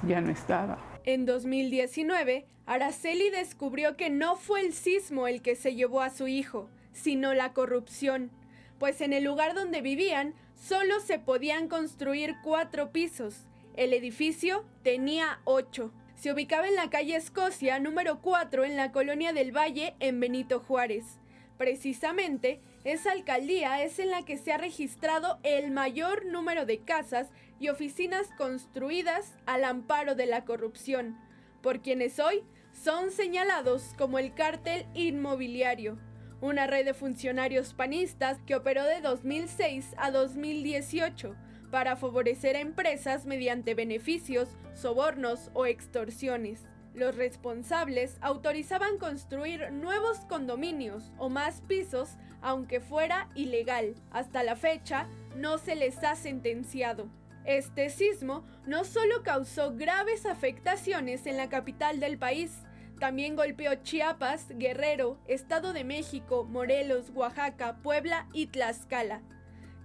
Ya 0.03 0.19
no 0.19 0.31
estaba. 0.31 0.79
En 1.03 1.25
2019, 1.25 2.47
Araceli 2.65 3.29
descubrió 3.29 3.95
que 3.95 4.09
no 4.09 4.35
fue 4.35 4.61
el 4.61 4.73
sismo 4.73 5.27
el 5.27 5.41
que 5.41 5.55
se 5.55 5.75
llevó 5.75 6.01
a 6.01 6.09
su 6.09 6.27
hijo, 6.27 6.69
sino 6.91 7.33
la 7.33 7.53
corrupción, 7.53 8.31
pues 8.79 9.01
en 9.01 9.13
el 9.13 9.23
lugar 9.23 9.53
donde 9.53 9.81
vivían 9.81 10.33
solo 10.55 10.99
se 10.99 11.19
podían 11.19 11.67
construir 11.67 12.35
cuatro 12.43 12.91
pisos. 12.91 13.45
El 13.75 13.93
edificio 13.93 14.65
tenía 14.83 15.39
ocho. 15.43 15.91
Se 16.15 16.31
ubicaba 16.31 16.67
en 16.67 16.75
la 16.75 16.89
calle 16.89 17.15
Escocia 17.15 17.79
número 17.79 18.21
4 18.21 18.65
en 18.65 18.75
la 18.75 18.91
colonia 18.91 19.33
del 19.33 19.55
Valle 19.55 19.95
en 19.99 20.19
Benito 20.19 20.59
Juárez. 20.59 21.20
Precisamente, 21.61 22.59
esa 22.83 23.11
alcaldía 23.11 23.83
es 23.83 23.99
en 23.99 24.09
la 24.09 24.25
que 24.25 24.39
se 24.39 24.51
ha 24.51 24.57
registrado 24.57 25.37
el 25.43 25.69
mayor 25.69 26.25
número 26.25 26.65
de 26.65 26.79
casas 26.79 27.29
y 27.59 27.69
oficinas 27.69 28.29
construidas 28.35 29.35
al 29.45 29.63
amparo 29.63 30.15
de 30.15 30.25
la 30.25 30.43
corrupción, 30.43 31.19
por 31.61 31.83
quienes 31.83 32.17
hoy 32.17 32.41
son 32.73 33.11
señalados 33.11 33.93
como 33.95 34.17
el 34.17 34.33
cártel 34.33 34.87
inmobiliario, 34.95 35.99
una 36.41 36.65
red 36.65 36.83
de 36.83 36.95
funcionarios 36.95 37.75
panistas 37.75 38.39
que 38.47 38.55
operó 38.55 38.83
de 38.85 38.99
2006 39.01 39.93
a 39.97 40.09
2018 40.09 41.35
para 41.69 41.95
favorecer 41.95 42.55
a 42.55 42.61
empresas 42.61 43.27
mediante 43.27 43.75
beneficios, 43.75 44.49
sobornos 44.73 45.51
o 45.53 45.67
extorsiones. 45.67 46.65
Los 46.93 47.15
responsables 47.15 48.17
autorizaban 48.21 48.97
construir 48.97 49.71
nuevos 49.71 50.19
condominios 50.27 51.11
o 51.17 51.29
más 51.29 51.61
pisos 51.61 52.17
aunque 52.41 52.79
fuera 52.79 53.29
ilegal. 53.35 53.95
Hasta 54.11 54.43
la 54.43 54.55
fecha 54.55 55.07
no 55.35 55.57
se 55.57 55.75
les 55.75 56.03
ha 56.03 56.15
sentenciado. 56.15 57.07
Este 57.45 57.89
sismo 57.89 58.43
no 58.65 58.83
solo 58.83 59.23
causó 59.23 59.75
graves 59.75 60.25
afectaciones 60.25 61.25
en 61.25 61.37
la 61.37 61.49
capital 61.49 61.99
del 61.99 62.17
país, 62.17 62.51
también 62.99 63.35
golpeó 63.35 63.73
Chiapas, 63.75 64.49
Guerrero, 64.49 65.17
Estado 65.27 65.73
de 65.73 65.83
México, 65.83 66.43
Morelos, 66.43 67.09
Oaxaca, 67.15 67.77
Puebla 67.81 68.27
y 68.31 68.47
Tlaxcala. 68.47 69.23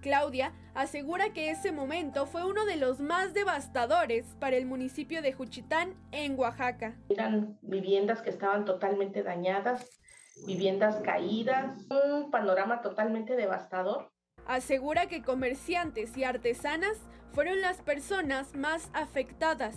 Claudia 0.07 0.53
asegura 0.73 1.33
que 1.33 1.51
ese 1.51 1.73
momento 1.73 2.27
fue 2.27 2.45
uno 2.45 2.65
de 2.65 2.77
los 2.77 3.01
más 3.01 3.33
devastadores 3.33 4.25
para 4.39 4.55
el 4.55 4.65
municipio 4.65 5.21
de 5.21 5.33
Juchitán, 5.33 5.95
en 6.13 6.39
Oaxaca. 6.39 6.95
Eran 7.09 7.57
viviendas 7.61 8.21
que 8.21 8.29
estaban 8.29 8.63
totalmente 8.63 9.21
dañadas, 9.21 9.99
viviendas 10.45 11.01
caídas, 11.03 11.85
un 11.89 12.31
panorama 12.31 12.81
totalmente 12.81 13.35
devastador. 13.35 14.09
Asegura 14.45 15.07
que 15.07 15.23
comerciantes 15.23 16.15
y 16.15 16.23
artesanas 16.23 16.97
fueron 17.33 17.59
las 17.59 17.81
personas 17.81 18.55
más 18.55 18.89
afectadas. 18.93 19.75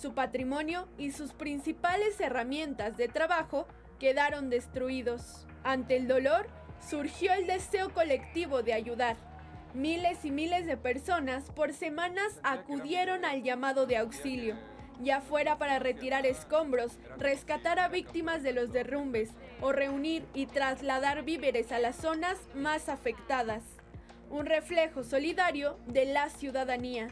Su 0.00 0.14
patrimonio 0.14 0.86
y 0.96 1.10
sus 1.10 1.32
principales 1.32 2.20
herramientas 2.20 2.96
de 2.96 3.08
trabajo 3.08 3.66
quedaron 3.98 4.48
destruidos. 4.48 5.44
Ante 5.64 5.96
el 5.96 6.06
dolor, 6.06 6.46
surgió 6.88 7.32
el 7.32 7.48
deseo 7.48 7.92
colectivo 7.92 8.62
de 8.62 8.74
ayudar. 8.74 9.31
Miles 9.74 10.26
y 10.26 10.30
miles 10.30 10.66
de 10.66 10.76
personas 10.76 11.50
por 11.50 11.72
semanas 11.72 12.38
acudieron 12.42 13.24
al 13.24 13.42
llamado 13.42 13.86
de 13.86 13.96
auxilio, 13.96 14.54
ya 15.00 15.22
fuera 15.22 15.56
para 15.56 15.78
retirar 15.78 16.26
escombros, 16.26 16.98
rescatar 17.16 17.78
a 17.78 17.88
víctimas 17.88 18.42
de 18.42 18.52
los 18.52 18.70
derrumbes 18.70 19.30
o 19.62 19.72
reunir 19.72 20.26
y 20.34 20.44
trasladar 20.44 21.22
víveres 21.22 21.72
a 21.72 21.78
las 21.78 21.96
zonas 21.96 22.38
más 22.54 22.90
afectadas. 22.90 23.62
Un 24.28 24.44
reflejo 24.44 25.04
solidario 25.04 25.78
de 25.86 26.04
la 26.04 26.28
ciudadanía. 26.28 27.08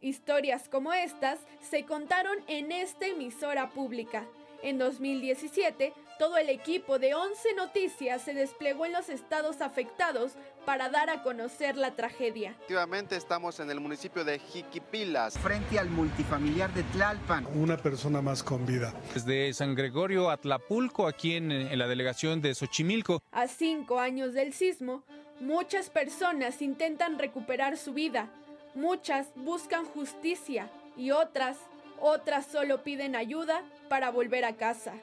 Historias 0.00 0.68
como 0.68 0.92
estas 0.92 1.38
se 1.60 1.84
contaron 1.84 2.38
en 2.48 2.72
esta 2.72 3.06
emisora 3.06 3.70
pública. 3.70 4.24
En 4.62 4.78
2017, 4.78 5.92
todo 6.18 6.36
el 6.36 6.48
equipo 6.48 6.98
de 6.98 7.14
11 7.14 7.54
Noticias 7.54 8.22
se 8.22 8.34
desplegó 8.34 8.86
en 8.86 8.92
los 8.92 9.08
estados 9.08 9.60
afectados 9.60 10.32
para 10.66 10.88
dar 10.90 11.08
a 11.08 11.22
conocer 11.22 11.76
la 11.76 11.92
tragedia. 11.92 12.50
Efectivamente, 12.50 13.16
estamos 13.16 13.60
en 13.60 13.70
el 13.70 13.80
municipio 13.80 14.24
de 14.24 14.40
Jiquipilas. 14.40 15.38
Frente 15.38 15.78
al 15.78 15.88
multifamiliar 15.88 16.74
de 16.74 16.82
Tlalpan. 16.82 17.46
Una 17.54 17.76
persona 17.76 18.20
más 18.20 18.42
con 18.42 18.66
vida. 18.66 18.92
Desde 19.14 19.54
San 19.54 19.76
Gregorio 19.76 20.28
a 20.28 20.36
Tlapulco, 20.36 21.06
aquí 21.06 21.36
en, 21.36 21.52
en 21.52 21.78
la 21.78 21.86
delegación 21.86 22.42
de 22.42 22.54
Xochimilco. 22.54 23.22
A 23.30 23.46
cinco 23.46 24.00
años 24.00 24.34
del 24.34 24.52
sismo, 24.52 25.04
muchas 25.40 25.88
personas 25.88 26.60
intentan 26.60 27.18
recuperar 27.18 27.78
su 27.78 27.94
vida. 27.94 28.28
Muchas 28.74 29.28
buscan 29.36 29.84
justicia 29.84 30.68
y 30.96 31.12
otras, 31.12 31.58
otras 32.00 32.44
solo 32.44 32.82
piden 32.82 33.14
ayuda 33.14 33.62
para 33.88 34.10
volver 34.10 34.44
a 34.44 34.56
casa. 34.56 34.94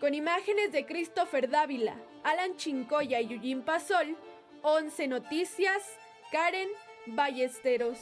Con 0.00 0.14
imágenes 0.14 0.72
de 0.72 0.84
Christopher 0.84 1.48
Dávila, 1.48 1.94
Alan 2.24 2.56
Chincoya 2.56 3.20
y 3.20 3.28
Yuyin 3.28 3.62
Pasol, 3.62 4.16
11 4.64 5.08
Noticias, 5.08 5.82
Karen 6.30 6.68
Ballesteros. 7.06 7.98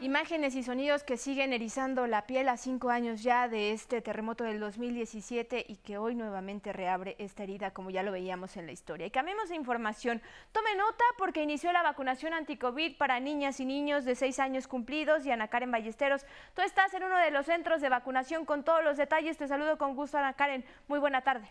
Imágenes 0.00 0.56
y 0.56 0.64
sonidos 0.64 1.04
que 1.04 1.16
siguen 1.16 1.52
erizando 1.52 2.08
la 2.08 2.26
piel 2.26 2.48
a 2.48 2.56
cinco 2.56 2.90
años 2.90 3.22
ya 3.22 3.46
de 3.48 3.70
este 3.70 4.02
terremoto 4.02 4.42
del 4.42 4.58
2017 4.58 5.64
y 5.68 5.76
que 5.76 5.98
hoy 5.98 6.16
nuevamente 6.16 6.72
reabre 6.72 7.14
esta 7.20 7.44
herida 7.44 7.70
como 7.70 7.90
ya 7.90 8.02
lo 8.02 8.10
veíamos 8.10 8.56
en 8.56 8.66
la 8.66 8.72
historia. 8.72 9.06
Y 9.06 9.12
cambiemos 9.12 9.50
de 9.50 9.54
información. 9.54 10.20
Tome 10.50 10.74
nota 10.74 11.04
porque 11.16 11.44
inició 11.44 11.72
la 11.72 11.84
vacunación 11.84 12.34
anti-COVID 12.34 12.96
para 12.96 13.20
niñas 13.20 13.60
y 13.60 13.66
niños 13.66 14.04
de 14.04 14.16
seis 14.16 14.40
años 14.40 14.66
cumplidos 14.66 15.24
y 15.24 15.30
Ana 15.30 15.46
Karen 15.46 15.70
Ballesteros. 15.70 16.26
Tú 16.54 16.62
estás 16.62 16.92
en 16.92 17.04
uno 17.04 17.16
de 17.18 17.30
los 17.30 17.46
centros 17.46 17.80
de 17.80 17.88
vacunación 17.88 18.44
con 18.44 18.64
todos 18.64 18.82
los 18.82 18.96
detalles. 18.96 19.38
Te 19.38 19.46
saludo 19.46 19.78
con 19.78 19.94
gusto 19.94 20.18
Ana 20.18 20.32
Karen. 20.32 20.64
Muy 20.88 20.98
buena 20.98 21.22
tarde. 21.22 21.48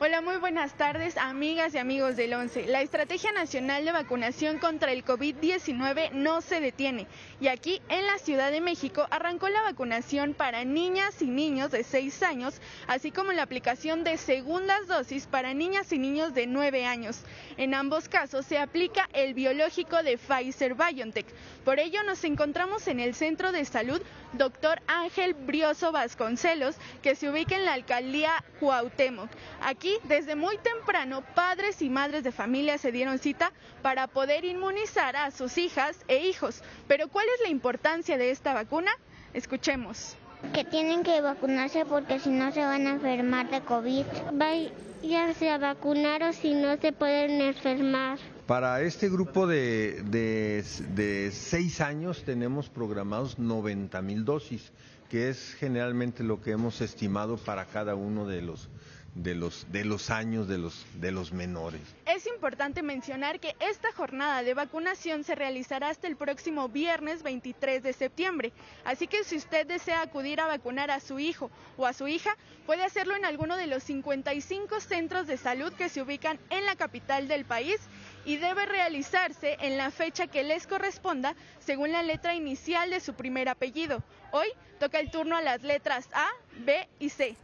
Hola, 0.00 0.20
muy 0.20 0.36
buenas 0.36 0.74
tardes, 0.74 1.16
amigas 1.16 1.74
y 1.74 1.78
amigos 1.78 2.14
del 2.14 2.32
11. 2.32 2.68
La 2.68 2.82
Estrategia 2.82 3.32
Nacional 3.32 3.84
de 3.84 3.90
Vacunación 3.90 4.58
contra 4.58 4.92
el 4.92 5.04
COVID-19 5.04 6.12
no 6.12 6.40
se 6.40 6.60
detiene 6.60 7.08
y 7.40 7.48
aquí 7.48 7.82
en 7.88 8.06
la 8.06 8.16
Ciudad 8.18 8.52
de 8.52 8.60
México 8.60 9.08
arrancó 9.10 9.48
la 9.48 9.60
vacunación 9.62 10.34
para 10.34 10.64
niñas 10.64 11.20
y 11.20 11.26
niños 11.26 11.72
de 11.72 11.82
6 11.82 12.22
años, 12.22 12.60
así 12.86 13.10
como 13.10 13.32
la 13.32 13.42
aplicación 13.42 14.04
de 14.04 14.18
segundas 14.18 14.86
dosis 14.86 15.26
para 15.26 15.52
niñas 15.52 15.92
y 15.92 15.98
niños 15.98 16.32
de 16.32 16.46
9 16.46 16.86
años. 16.86 17.22
En 17.56 17.74
ambos 17.74 18.08
casos 18.08 18.46
se 18.46 18.58
aplica 18.58 19.08
el 19.14 19.34
biológico 19.34 20.04
de 20.04 20.16
Pfizer 20.16 20.76
BioNTech. 20.76 21.26
Por 21.64 21.80
ello 21.80 22.04
nos 22.04 22.22
encontramos 22.22 22.86
en 22.86 23.00
el 23.00 23.16
Centro 23.16 23.50
de 23.50 23.64
Salud 23.64 24.00
Dr. 24.34 24.80
Ángel 24.86 25.34
Brioso 25.34 25.90
Vasconcelos, 25.90 26.76
que 27.02 27.14
se 27.14 27.28
ubica 27.30 27.56
en 27.56 27.64
la 27.64 27.72
alcaldía 27.72 28.44
Cuauhtémoc. 28.60 29.28
Aquí, 29.62 29.87
desde 30.04 30.36
muy 30.36 30.58
temprano, 30.58 31.22
padres 31.34 31.82
y 31.82 31.88
madres 31.90 32.22
de 32.24 32.32
familia 32.32 32.78
se 32.78 32.92
dieron 32.92 33.18
cita 33.18 33.52
para 33.82 34.06
poder 34.06 34.44
inmunizar 34.44 35.16
a 35.16 35.30
sus 35.30 35.58
hijas 35.58 35.96
e 36.08 36.26
hijos. 36.26 36.62
Pero 36.86 37.08
¿cuál 37.08 37.26
es 37.34 37.42
la 37.42 37.48
importancia 37.48 38.18
de 38.18 38.30
esta 38.30 38.54
vacuna? 38.54 38.90
Escuchemos. 39.34 40.16
Que 40.54 40.64
tienen 40.64 41.02
que 41.02 41.20
vacunarse 41.20 41.84
porque 41.84 42.20
si 42.20 42.30
no 42.30 42.52
se 42.52 42.60
van 42.60 42.86
a 42.86 42.90
enfermar 42.92 43.50
de 43.50 43.60
COVID. 43.62 44.04
Váyanse 44.32 45.50
a 45.50 45.58
vacunar 45.58 46.22
o 46.22 46.32
si 46.32 46.54
no 46.54 46.76
se 46.76 46.92
pueden 46.92 47.40
enfermar. 47.40 48.18
Para 48.46 48.80
este 48.82 49.08
grupo 49.10 49.46
de, 49.46 50.02
de, 50.04 50.64
de 50.94 51.30
seis 51.32 51.80
años 51.80 52.22
tenemos 52.24 52.68
programados 52.68 53.38
90 53.38 54.00
mil 54.00 54.24
dosis, 54.24 54.72
que 55.10 55.28
es 55.28 55.54
generalmente 55.58 56.22
lo 56.22 56.40
que 56.40 56.52
hemos 56.52 56.80
estimado 56.80 57.36
para 57.36 57.66
cada 57.66 57.94
uno 57.94 58.26
de 58.26 58.40
los 58.42 58.68
de 59.18 59.34
los, 59.34 59.66
de 59.72 59.84
los 59.84 60.10
años 60.10 60.46
de 60.46 60.58
los, 60.58 60.86
de 60.94 61.10
los 61.10 61.32
menores. 61.32 61.80
Es 62.06 62.26
importante 62.26 62.82
mencionar 62.82 63.40
que 63.40 63.56
esta 63.58 63.92
jornada 63.92 64.42
de 64.42 64.54
vacunación 64.54 65.24
se 65.24 65.34
realizará 65.34 65.88
hasta 65.88 66.06
el 66.06 66.16
próximo 66.16 66.68
viernes 66.68 67.22
23 67.22 67.82
de 67.82 67.92
septiembre, 67.92 68.52
así 68.84 69.08
que 69.08 69.24
si 69.24 69.36
usted 69.36 69.66
desea 69.66 70.02
acudir 70.02 70.40
a 70.40 70.46
vacunar 70.46 70.90
a 70.90 71.00
su 71.00 71.18
hijo 71.18 71.50
o 71.76 71.86
a 71.86 71.92
su 71.92 72.06
hija, 72.06 72.36
puede 72.64 72.84
hacerlo 72.84 73.16
en 73.16 73.24
alguno 73.24 73.56
de 73.56 73.66
los 73.66 73.82
55 73.82 74.80
centros 74.80 75.26
de 75.26 75.36
salud 75.36 75.72
que 75.72 75.88
se 75.88 76.00
ubican 76.00 76.38
en 76.50 76.64
la 76.64 76.76
capital 76.76 77.26
del 77.26 77.44
país 77.44 77.80
y 78.24 78.36
debe 78.36 78.66
realizarse 78.66 79.56
en 79.60 79.76
la 79.76 79.90
fecha 79.90 80.28
que 80.28 80.44
les 80.44 80.66
corresponda 80.66 81.34
según 81.58 81.90
la 81.92 82.02
letra 82.02 82.34
inicial 82.34 82.90
de 82.90 83.00
su 83.00 83.14
primer 83.14 83.48
apellido. 83.48 84.02
Hoy 84.30 84.48
toca 84.78 85.00
el 85.00 85.10
turno 85.10 85.36
a 85.36 85.42
las 85.42 85.62
letras 85.62 86.08
A, 86.12 86.28
B 86.58 86.88
y 87.00 87.08
C. 87.08 87.36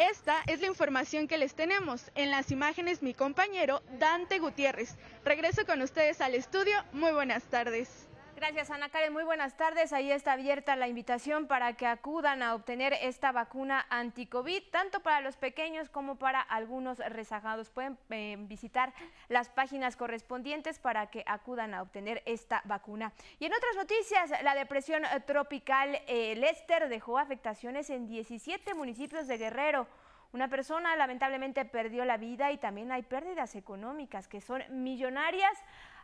Esta 0.00 0.36
es 0.46 0.62
la 0.62 0.66
información 0.66 1.28
que 1.28 1.36
les 1.36 1.54
tenemos. 1.54 2.10
En 2.14 2.30
las 2.30 2.50
imágenes 2.50 3.02
mi 3.02 3.12
compañero 3.12 3.82
Dante 3.98 4.38
Gutiérrez. 4.38 4.96
Regreso 5.26 5.66
con 5.66 5.82
ustedes 5.82 6.22
al 6.22 6.34
estudio. 6.34 6.72
Muy 6.94 7.12
buenas 7.12 7.42
tardes. 7.44 8.09
Gracias, 8.40 8.70
Ana 8.70 8.88
Karen. 8.88 9.12
Muy 9.12 9.24
buenas 9.24 9.54
tardes. 9.58 9.92
Ahí 9.92 10.10
está 10.10 10.32
abierta 10.32 10.74
la 10.74 10.88
invitación 10.88 11.46
para 11.46 11.74
que 11.74 11.86
acudan 11.86 12.42
a 12.42 12.54
obtener 12.54 12.94
esta 12.94 13.32
vacuna 13.32 13.84
anti-COVID, 13.90 14.62
tanto 14.70 15.00
para 15.00 15.20
los 15.20 15.36
pequeños 15.36 15.90
como 15.90 16.16
para 16.16 16.40
algunos 16.40 17.00
rezagados. 17.00 17.68
Pueden 17.68 17.98
eh, 18.08 18.36
visitar 18.38 18.94
las 19.28 19.50
páginas 19.50 19.94
correspondientes 19.94 20.78
para 20.78 21.08
que 21.08 21.22
acudan 21.26 21.74
a 21.74 21.82
obtener 21.82 22.22
esta 22.24 22.62
vacuna. 22.64 23.12
Y 23.38 23.44
en 23.44 23.52
otras 23.52 23.76
noticias, 23.76 24.30
la 24.42 24.54
depresión 24.54 25.02
tropical 25.26 26.00
eh, 26.06 26.34
Lester 26.34 26.88
dejó 26.88 27.18
afectaciones 27.18 27.90
en 27.90 28.06
17 28.06 28.72
municipios 28.72 29.28
de 29.28 29.36
Guerrero. 29.36 29.86
Una 30.32 30.48
persona 30.48 30.96
lamentablemente 30.96 31.64
perdió 31.66 32.06
la 32.06 32.16
vida 32.16 32.52
y 32.52 32.56
también 32.56 32.90
hay 32.90 33.02
pérdidas 33.02 33.54
económicas 33.54 34.28
que 34.28 34.40
son 34.40 34.62
millonarias 34.70 35.52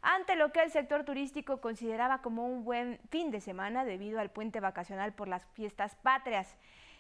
ante 0.07 0.37
lo 0.37 0.53
que 0.53 0.63
el 0.63 0.71
sector 0.71 1.05
turístico 1.05 1.61
consideraba 1.61 2.23
como 2.23 2.47
un 2.47 2.65
buen 2.65 3.01
fin 3.11 3.33
de 3.33 3.41
semana 3.41 3.85
debido 3.85 4.21
al 4.21 4.31
puente 4.31 4.61
vacacional 4.61 5.13
por 5.13 5.27
las 5.27 5.45
fiestas 5.55 5.97
patrias. 5.97 6.57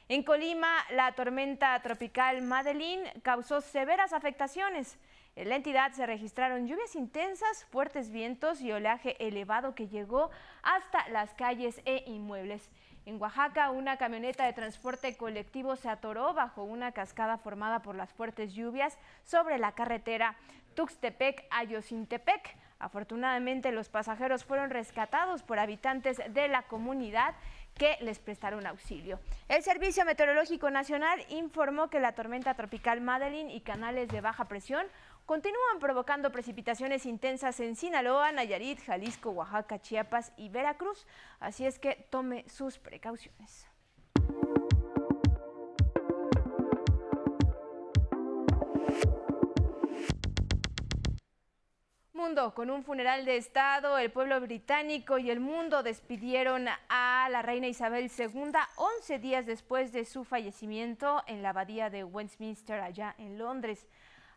En 0.08 0.24
Colima, 0.24 0.68
la 0.90 1.12
tormenta 1.12 1.80
tropical 1.82 2.42
Madeline 2.42 3.12
causó 3.22 3.60
severas 3.60 4.12
afectaciones. 4.12 4.98
En 5.36 5.50
la 5.50 5.54
entidad 5.54 5.92
se 5.92 6.04
registraron 6.04 6.66
lluvias 6.66 6.96
intensas, 6.96 7.64
fuertes 7.66 8.10
vientos 8.10 8.60
y 8.60 8.72
oleaje 8.72 9.16
elevado 9.24 9.76
que 9.76 9.86
llegó 9.86 10.30
hasta 10.64 11.08
las 11.10 11.32
calles 11.34 11.80
e 11.84 12.02
inmuebles. 12.08 12.68
En 13.04 13.22
Oaxaca, 13.22 13.70
una 13.70 13.98
camioneta 13.98 14.46
de 14.46 14.52
transporte 14.52 15.16
colectivo 15.16 15.76
se 15.76 15.88
atoró 15.88 16.34
bajo 16.34 16.64
una 16.64 16.90
cascada 16.90 17.38
formada 17.38 17.82
por 17.82 17.94
las 17.94 18.12
fuertes 18.12 18.52
lluvias 18.52 18.98
sobre 19.22 19.58
la 19.58 19.72
carretera 19.72 20.34
Tuxtepec-Ayocintepec. 20.74 22.65
Afortunadamente 22.78 23.72
los 23.72 23.88
pasajeros 23.88 24.44
fueron 24.44 24.70
rescatados 24.70 25.42
por 25.42 25.58
habitantes 25.58 26.20
de 26.28 26.48
la 26.48 26.62
comunidad 26.62 27.34
que 27.74 27.96
les 28.00 28.18
prestaron 28.18 28.66
auxilio. 28.66 29.20
El 29.48 29.62
Servicio 29.62 30.04
Meteorológico 30.04 30.70
Nacional 30.70 31.24
informó 31.28 31.88
que 31.88 32.00
la 32.00 32.12
tormenta 32.12 32.54
tropical 32.54 33.00
Madeline 33.00 33.50
y 33.50 33.60
canales 33.60 34.08
de 34.08 34.20
baja 34.20 34.46
presión 34.46 34.86
continúan 35.26 35.78
provocando 35.80 36.32
precipitaciones 36.32 37.04
intensas 37.04 37.60
en 37.60 37.76
Sinaloa, 37.76 38.32
Nayarit, 38.32 38.82
Jalisco, 38.84 39.30
Oaxaca, 39.30 39.80
Chiapas 39.80 40.32
y 40.36 40.48
Veracruz, 40.48 41.06
así 41.40 41.66
es 41.66 41.78
que 41.78 42.06
tome 42.10 42.48
sus 42.48 42.78
precauciones. 42.78 43.66
Con 52.26 52.70
un 52.70 52.82
funeral 52.82 53.24
de 53.24 53.36
Estado, 53.36 53.98
el 53.98 54.10
pueblo 54.10 54.40
británico 54.40 55.16
y 55.16 55.30
el 55.30 55.38
mundo 55.38 55.84
despidieron 55.84 56.66
a 56.88 57.28
la 57.30 57.40
reina 57.40 57.68
Isabel 57.68 58.10
II 58.18 58.50
11 58.74 59.18
días 59.20 59.46
después 59.46 59.92
de 59.92 60.04
su 60.04 60.24
fallecimiento 60.24 61.22
en 61.28 61.44
la 61.44 61.50
abadía 61.50 61.88
de 61.88 62.02
Westminster, 62.02 62.80
allá 62.80 63.14
en 63.18 63.38
Londres. 63.38 63.86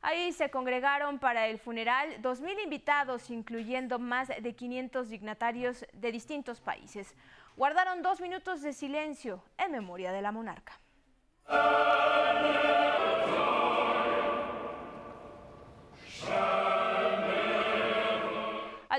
Ahí 0.04 0.32
se 0.34 0.52
congregaron 0.52 1.18
para 1.18 1.48
el 1.48 1.58
funeral 1.58 2.22
2.000 2.22 2.64
invitados, 2.64 3.32
incluyendo 3.32 3.98
más 3.98 4.28
de 4.28 4.56
500 4.56 5.10
dignatarios 5.10 5.84
de 5.92 6.12
distintos 6.12 6.62
países. 6.62 7.16
Guardaron 7.58 8.04
dos 8.04 8.22
minutos 8.22 8.62
de 8.62 8.74
silencio 8.74 9.44
en 9.58 9.72
memoria 9.72 10.12
de 10.12 10.22
la 10.22 10.32
monarca. 10.32 10.80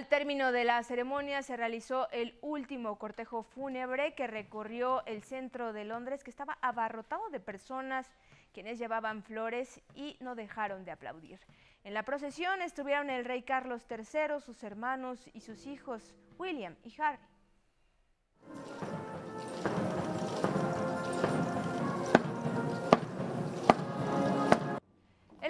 Al 0.00 0.06
término 0.06 0.50
de 0.50 0.64
la 0.64 0.82
ceremonia 0.82 1.42
se 1.42 1.58
realizó 1.58 2.08
el 2.10 2.34
último 2.40 2.98
cortejo 2.98 3.42
fúnebre 3.42 4.14
que 4.14 4.26
recorrió 4.26 5.04
el 5.04 5.22
centro 5.22 5.74
de 5.74 5.84
Londres, 5.84 6.24
que 6.24 6.30
estaba 6.30 6.56
abarrotado 6.62 7.28
de 7.28 7.38
personas 7.38 8.10
quienes 8.54 8.78
llevaban 8.78 9.22
flores 9.22 9.82
y 9.94 10.16
no 10.20 10.34
dejaron 10.34 10.86
de 10.86 10.92
aplaudir. 10.92 11.38
En 11.84 11.92
la 11.92 12.02
procesión 12.02 12.62
estuvieron 12.62 13.10
el 13.10 13.26
rey 13.26 13.42
Carlos 13.42 13.84
III, 13.90 14.40
sus 14.40 14.64
hermanos 14.64 15.28
y 15.34 15.40
sus 15.42 15.66
hijos, 15.66 16.14
William 16.38 16.74
y 16.82 16.98
Harry. 16.98 17.20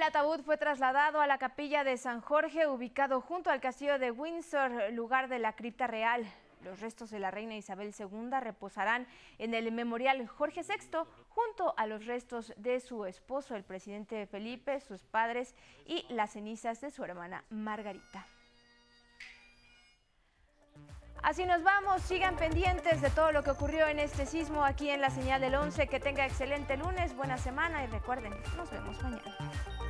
El 0.01 0.07
ataúd 0.07 0.41
fue 0.41 0.57
trasladado 0.57 1.21
a 1.21 1.27
la 1.27 1.37
capilla 1.37 1.85
de 1.85 1.99
San 1.99 2.23
Jorge, 2.23 2.67
ubicado 2.67 3.21
junto 3.21 3.51
al 3.51 3.61
castillo 3.61 3.99
de 3.99 4.11
Windsor, 4.11 4.95
lugar 4.95 5.29
de 5.29 5.39
la 5.39 5.53
cripta 5.53 5.87
real. 5.87 6.27
Los 6.63 6.81
restos 6.81 7.11
de 7.11 7.19
la 7.19 7.31
reina 7.31 7.55
Isabel 7.55 7.93
II 7.99 8.31
reposarán 8.41 9.07
en 9.37 9.53
el 9.53 9.71
memorial 9.73 10.27
Jorge 10.27 10.63
VI 10.63 11.01
junto 11.29 11.75
a 11.77 11.87
los 11.87 12.07
restos 12.07 12.55
de 12.57 12.81
su 12.81 13.05
esposo, 13.05 13.55
el 13.55 13.63
presidente 13.63 14.27
Felipe, 14.27 14.81
sus 14.81 15.05
padres 15.05 15.55
y 15.85 16.07
las 16.09 16.31
cenizas 16.31 16.81
de 16.81 16.91
su 16.91 17.05
hermana 17.05 17.45
Margarita. 17.51 18.25
Así 21.23 21.45
nos 21.45 21.63
vamos, 21.63 22.01
sigan 22.01 22.37
pendientes 22.37 23.03
de 23.03 23.11
todo 23.11 23.33
lo 23.33 23.43
que 23.43 23.51
ocurrió 23.51 23.87
en 23.87 23.99
este 23.99 24.25
sismo 24.25 24.65
aquí 24.65 24.89
en 24.89 25.03
la 25.03 25.11
señal 25.11 25.43
del 25.43 25.57
11. 25.57 25.89
Que 25.89 26.01
tenga 26.01 26.25
excelente 26.25 26.79
lunes, 26.79 27.15
buena 27.15 27.37
semana 27.37 27.85
y 27.85 27.89
recuerden, 27.89 28.33
nos 28.57 28.71
vemos 28.71 29.03
mañana. 29.03 29.89